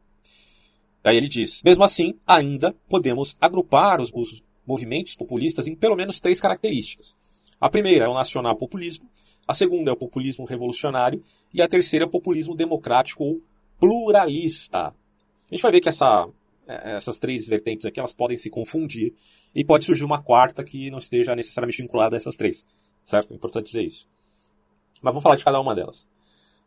[1.04, 6.20] Aí ele diz: mesmo assim, ainda podemos agrupar os, os movimentos populistas em pelo menos
[6.20, 7.16] três características.
[7.60, 9.10] A primeira é o nacional populismo,
[9.48, 13.42] a segunda é o populismo revolucionário e a terceira é o populismo democrático ou
[13.80, 14.90] pluralista.
[14.90, 14.94] A
[15.50, 16.30] gente vai ver que essa,
[16.70, 19.14] essas três vertentes aqui elas podem se confundir
[19.56, 22.66] e pode surgir uma quarta que não esteja necessariamente vinculada a essas três.
[23.04, 23.32] Certo?
[23.32, 24.08] É importante dizer isso.
[25.02, 26.08] Mas vou falar de cada uma delas.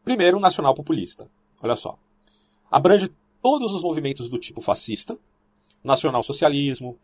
[0.04, 1.30] Primeiro, o nacional populista.
[1.62, 1.96] Olha só.
[2.70, 5.16] Abrange todos os movimentos do tipo fascista,
[5.84, 6.98] nacional socialismo,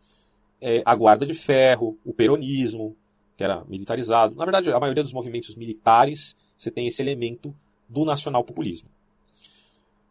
[0.59, 2.97] é, a guarda de ferro, o peronismo,
[3.37, 4.35] que era militarizado.
[4.35, 7.55] Na verdade, a maioria dos movimentos militares, você tem esse elemento
[7.87, 8.89] do nacional populismo.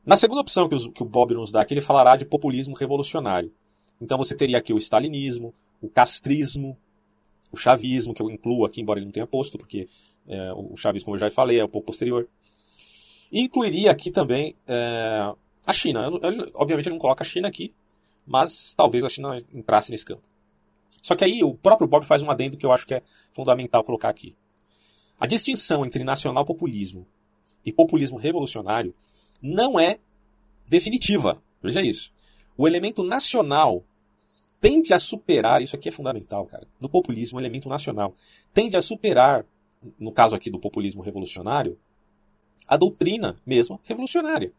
[0.04, 3.52] Na segunda opção que, o Bob nos dá aqui, ele falará de populismo revolucionário.
[4.00, 6.76] Então você teria aqui o stalinismo, o castrismo,
[7.52, 9.88] o chavismo, que eu incluo aqui, embora ele não tenha posto, porque
[10.26, 12.28] é, o chavismo, como eu já falei, é um pouco posterior.
[13.30, 15.32] E incluiria aqui também é,
[15.66, 16.04] a China.
[16.04, 17.74] Eu, eu, obviamente ele não coloca a China aqui,
[18.26, 20.22] mas talvez a China entrasse nesse campo.
[21.02, 23.84] Só que aí o próprio Bob faz um adendo que eu acho que é fundamental
[23.84, 24.36] colocar aqui.
[25.20, 27.06] A distinção entre nacional-populismo
[27.64, 28.94] e populismo revolucionário
[29.42, 29.98] não é
[30.68, 31.42] definitiva.
[31.62, 32.12] Veja isso.
[32.56, 33.84] O elemento nacional
[34.60, 38.14] tende a superar, isso aqui é fundamental, cara, no populismo, o elemento nacional
[38.52, 39.46] tende a superar,
[39.98, 41.78] no caso aqui do populismo revolucionário,
[42.66, 44.52] a doutrina mesmo revolucionária,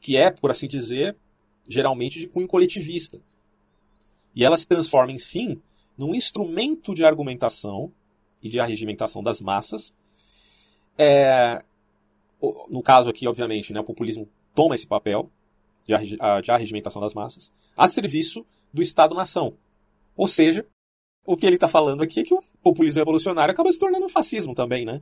[0.00, 1.16] que é, por assim dizer,
[1.68, 3.20] geralmente de cunho coletivista.
[4.34, 5.60] E ela se transforma, enfim,
[5.96, 7.92] num instrumento de argumentação
[8.42, 9.94] e de arregimentação das massas.
[10.98, 11.62] É,
[12.68, 15.30] no caso aqui, obviamente, né, o populismo toma esse papel
[15.86, 19.56] de, de arregimentação das massas a serviço do Estado-nação.
[20.16, 20.66] Ou seja,
[21.24, 24.08] o que ele está falando aqui é que o populismo revolucionário acaba se tornando um
[24.08, 25.00] fascismo também, né?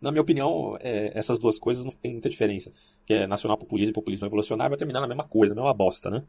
[0.00, 2.70] Na minha opinião, é, essas duas coisas não tem muita diferença.
[3.06, 6.10] Que é nacional populismo e populismo revolucionário vai terminar na mesma coisa, na mesma bosta,
[6.10, 6.22] né?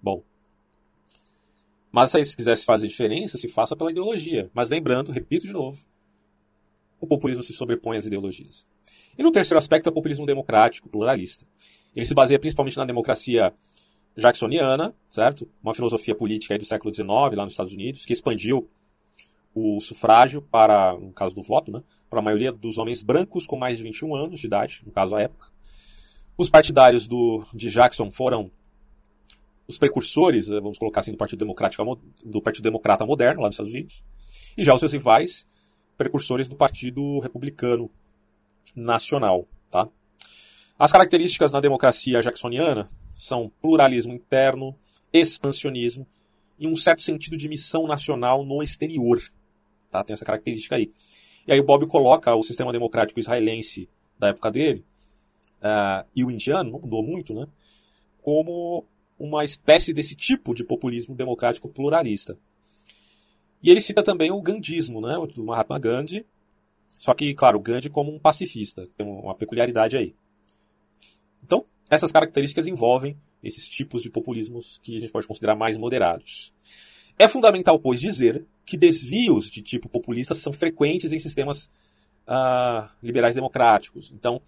[0.00, 0.22] Bom.
[1.90, 4.48] Mas se quisesse fazer diferença, se faça pela ideologia.
[4.54, 5.78] Mas lembrando, repito de novo,
[7.00, 8.66] o populismo se sobrepõe às ideologias.
[9.18, 11.46] E no terceiro aspecto é o populismo democrático, pluralista.
[11.94, 13.52] Ele se baseia principalmente na democracia
[14.16, 15.48] jacksoniana, certo?
[15.62, 18.68] Uma filosofia política do século XIX, lá nos Estados Unidos, que expandiu
[19.54, 23.56] o sufrágio para, no caso do voto, né, para a maioria dos homens brancos com
[23.56, 25.48] mais de 21 anos de idade, no caso à época.
[26.36, 28.50] Os partidários do, de Jackson foram
[29.66, 33.54] os precursores, eh, vamos colocar assim, do Partido, Democrático, do Partido Democrata Moderno, lá nos
[33.54, 34.02] Estados Unidos,
[34.56, 35.46] e já os seus rivais,
[36.00, 37.90] precursores do Partido Republicano
[38.74, 39.46] Nacional.
[39.70, 39.86] Tá?
[40.78, 44.74] As características na democracia jacksoniana são pluralismo interno,
[45.12, 46.06] expansionismo
[46.58, 49.20] e um certo sentido de missão nacional no exterior.
[49.90, 50.02] Tá?
[50.02, 50.90] Tem essa característica aí.
[51.46, 53.86] E aí o Bob coloca o sistema democrático israelense
[54.18, 54.82] da época dele,
[55.58, 57.46] uh, e o indiano, não mudou muito, né?
[58.22, 58.86] como
[59.18, 62.38] uma espécie desse tipo de populismo democrático pluralista.
[63.62, 66.26] E ele cita também o gandhismo, né, o Mahatma Gandhi,
[66.98, 70.14] só que, claro, o Gandhi como um pacifista, tem uma peculiaridade aí.
[71.42, 76.52] Então, essas características envolvem esses tipos de populismos que a gente pode considerar mais moderados.
[77.18, 81.70] É fundamental, pois, dizer que desvios de tipo populista são frequentes em sistemas
[82.28, 84.12] uh, liberais democráticos.
[84.14, 84.40] Então,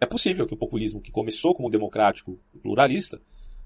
[0.00, 3.20] é possível que o populismo que começou como democrático e pluralista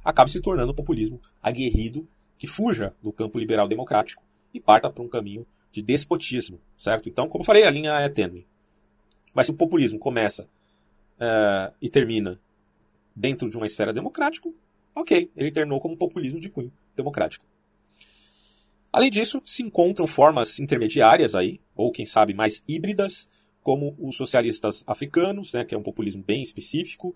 [0.04, 4.25] acabe se tornando um populismo aguerrido que fuja do campo liberal democrático
[4.56, 7.08] e parta para um caminho de despotismo, certo?
[7.08, 8.46] Então, como eu falei, a linha é tênue.
[9.34, 12.40] Mas se o populismo começa uh, e termina
[13.14, 14.48] dentro de uma esfera democrática,
[14.94, 17.44] ok, ele terminou como populismo de cunho democrático.
[18.92, 23.28] Além disso, se encontram formas intermediárias aí, ou quem sabe mais híbridas,
[23.62, 27.14] como os socialistas africanos, né, que é um populismo bem específico,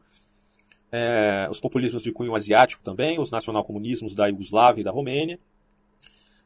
[0.92, 5.38] é, os populismos de cunho asiático também, os nacional-comunismos da Iugoslávia e da Romênia,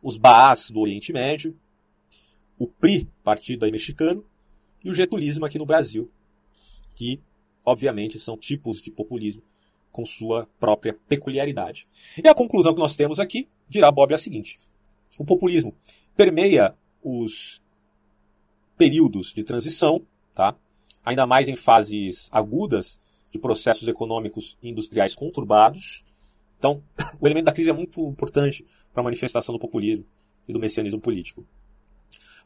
[0.05, 1.59] os Baás do Oriente Médio,
[2.57, 4.25] o PRI, partido aí mexicano,
[4.85, 6.09] e o getulismo aqui no Brasil,
[6.95, 7.21] que
[7.65, 9.43] obviamente, são tipos de populismo
[9.91, 11.89] com sua própria peculiaridade.
[12.23, 14.59] E a conclusão que nós temos aqui, dirá Bob, é a seguinte:
[15.19, 15.75] o populismo
[16.17, 17.63] permeia os
[18.77, 20.57] períodos de transição, tá?
[21.05, 22.99] ainda mais em fases agudas
[23.31, 26.05] de processos econômicos e industriais conturbados.
[26.59, 26.83] Então,
[27.21, 28.65] o elemento da crise é muito importante
[28.95, 30.07] para a manifestação do populismo
[30.49, 31.45] e do messianismo político.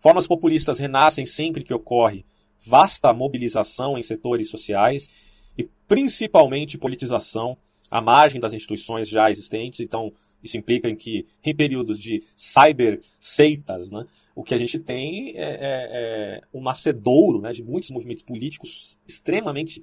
[0.01, 2.25] Formas populistas renascem sempre que ocorre
[2.65, 5.11] vasta mobilização em setores sociais
[5.57, 7.57] e principalmente politização
[7.91, 9.81] à margem das instituições já existentes.
[9.81, 14.79] Então, isso implica em que, em períodos de cyber seitas, né, o que a gente
[14.79, 19.83] tem é, é, é um nascedouro né, de muitos movimentos políticos extremamente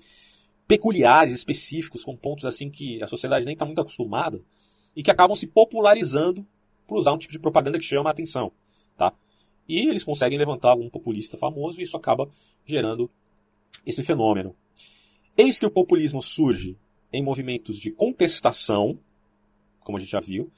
[0.68, 4.41] peculiares, específicos, com pontos assim que a sociedade nem está muito acostumada
[4.95, 6.45] e que acabam se popularizando
[6.88, 8.51] por usar um tipo de propaganda que chama a atenção.
[8.97, 9.13] Tá?
[9.67, 12.29] E eles conseguem levantar algum populista famoso e isso acaba
[12.65, 13.09] gerando
[13.86, 14.55] esse fenômeno.
[15.38, 16.77] Eis que o populismo surge
[17.11, 18.97] em movimentos de contestação,
[19.83, 20.51] como a gente já viu.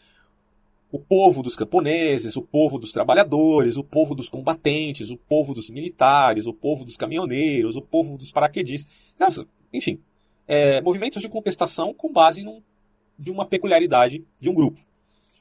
[0.92, 5.70] O povo dos camponeses, o povo dos trabalhadores, o povo dos combatentes, o povo dos
[5.70, 8.92] militares, o povo dos caminhoneiros, o povo dos paraquedistas.
[9.74, 10.00] Enfim,
[10.48, 12.62] é, movimentos de contestação com base num,
[13.20, 14.80] de uma peculiaridade de um grupo.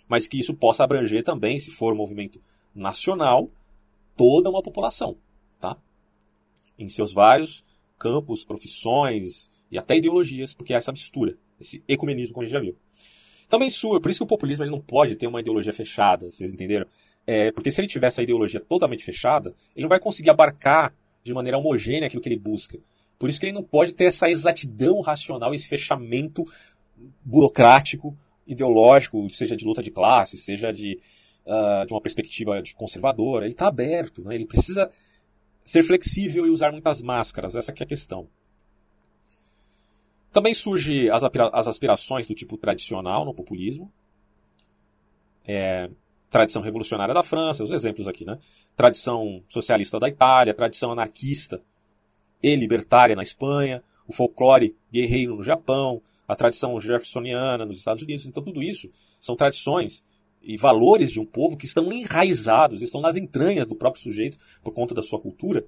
[0.08, 2.40] Mas que isso possa abranger também, se for um movimento
[2.74, 3.48] nacional,
[4.16, 5.16] toda uma população,
[5.60, 5.76] tá?
[6.78, 7.64] Em seus vários
[7.98, 12.60] campos, profissões e até ideologias, porque é essa mistura, esse ecumenismo, como a gente já
[12.60, 12.76] viu.
[13.48, 16.52] Também sua, por isso que o populismo ele não pode ter uma ideologia fechada, vocês
[16.52, 16.86] entenderam?
[17.26, 20.94] É, porque se ele tiver essa ideologia totalmente fechada, ele não vai conseguir abarcar
[21.24, 22.78] de maneira homogênea aquilo que ele busca.
[23.18, 26.46] Por isso que ele não pode ter essa exatidão racional, esse fechamento
[27.24, 28.16] burocrático,
[28.46, 30.98] ideológico, seja de luta de classe, seja de
[31.46, 34.34] uh, de uma perspectiva de conservadora, ele está aberto, né?
[34.34, 34.90] ele precisa
[35.64, 38.28] ser flexível e usar muitas máscaras, essa é a questão.
[40.32, 43.90] Também surge as, as aspirações do tipo tradicional no populismo.
[45.48, 45.88] É,
[46.28, 48.38] tradição revolucionária da França, os exemplos aqui, né?
[48.76, 51.62] Tradição socialista da Itália, tradição anarquista
[52.42, 58.26] e libertária na Espanha, o folclore guerreiro no Japão, a tradição jeffersoniana nos Estados Unidos.
[58.26, 60.02] Então, tudo isso são tradições
[60.42, 64.72] e valores de um povo que estão enraizados, estão nas entranhas do próprio sujeito por
[64.72, 65.66] conta da sua cultura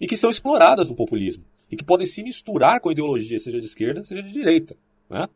[0.00, 3.66] e que são exploradas no populismo e que podem se misturar com ideologia, seja de
[3.66, 4.76] esquerda, seja de direita.
[5.08, 5.28] Né?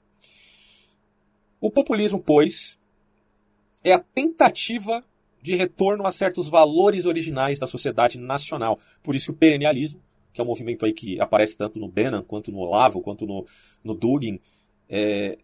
[1.61, 2.79] O populismo, pois,
[3.83, 5.05] é a tentativa
[5.41, 8.79] de retorno a certos valores originais da sociedade nacional.
[9.03, 10.01] Por isso que o perennialismo,
[10.35, 13.47] que é um movimento aí que aparece tanto no Bannon, quanto no Olavo, quanto no,
[13.85, 14.41] no Dugin,
[14.89, 15.39] é,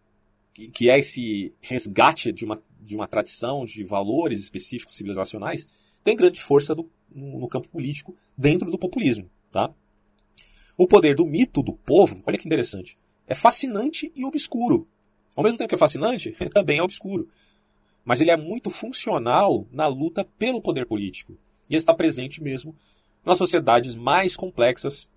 [0.73, 5.67] que é esse resgate de uma, de uma tradição, de valores específicos civilizacionais,
[6.03, 9.31] tem grande força do, no, no campo político dentro do populismo.
[9.53, 9.73] Tá?
[10.77, 14.89] O poder do mito do povo, olha que interessante, é fascinante e obscuro.
[15.37, 17.29] Ao mesmo tempo que é fascinante, também é obscuro.
[18.05, 21.39] Mas ele é muito funcional na luta pelo poder político.
[21.69, 22.75] E está presente mesmo
[23.25, 25.09] nas sociedades mais complexas,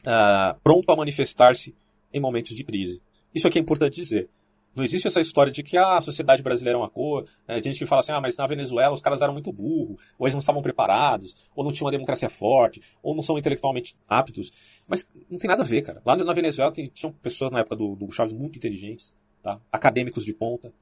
[0.00, 1.74] uh, pronto a manifestar-se
[2.12, 3.00] em momentos de crise.
[3.34, 4.28] Isso aqui é importante dizer.
[4.74, 7.26] Não existe essa história de que ah, a sociedade brasileira é uma cor.
[7.46, 10.26] É, gente que fala assim, ah, mas na Venezuela os caras eram muito burros, ou
[10.26, 14.50] eles não estavam preparados, ou não tinham uma democracia forte, ou não são intelectualmente aptos.
[14.86, 16.00] Mas não tem nada a ver, cara.
[16.06, 19.60] Lá na Venezuela tem, tinham pessoas na época do, do Chaves muito inteligentes, tá?
[19.72, 20.72] acadêmicos de ponta,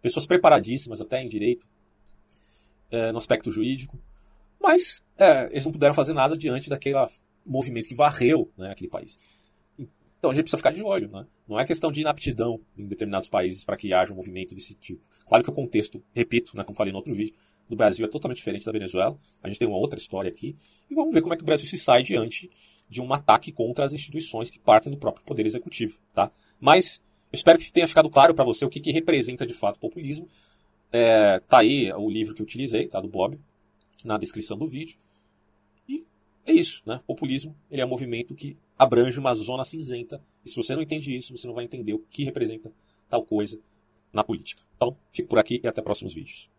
[0.00, 1.66] pessoas preparadíssimas até em direito,
[2.90, 3.98] é, no aspecto jurídico.
[4.62, 6.96] Mas é, eles não puderam fazer nada diante daquele
[7.44, 9.18] movimento que varreu né, aquele país.
[10.18, 11.10] Então a gente precisa ficar de olho.
[11.10, 11.26] Né?
[11.48, 15.02] Não é questão de inaptidão em determinados países para que haja um movimento desse tipo.
[15.26, 17.34] Claro que o contexto, repito, né, como falei no outro vídeo,
[17.68, 19.18] do Brasil é totalmente diferente da Venezuela.
[19.42, 20.54] A gente tem uma outra história aqui.
[20.88, 22.48] E vamos ver como é que o Brasil se sai diante
[22.88, 25.98] de um ataque contra as instituições que partem do próprio poder executivo.
[26.14, 26.30] Tá?
[26.60, 27.00] Mas
[27.32, 29.80] eu espero que tenha ficado claro para você o que, que representa de fato o
[29.80, 30.28] populismo.
[30.92, 33.40] É, tá aí o livro que eu utilizei, tá, do Bob,
[34.04, 34.98] na descrição do vídeo.
[35.88, 36.04] E
[36.46, 37.00] é isso, né?
[37.06, 40.22] Populismo, ele é um movimento que abrange uma zona cinzenta.
[40.44, 42.72] E se você não entende isso, você não vai entender o que representa
[43.08, 43.58] tal coisa
[44.12, 44.62] na política.
[44.76, 46.50] Então, fico por aqui e até próximos vídeos.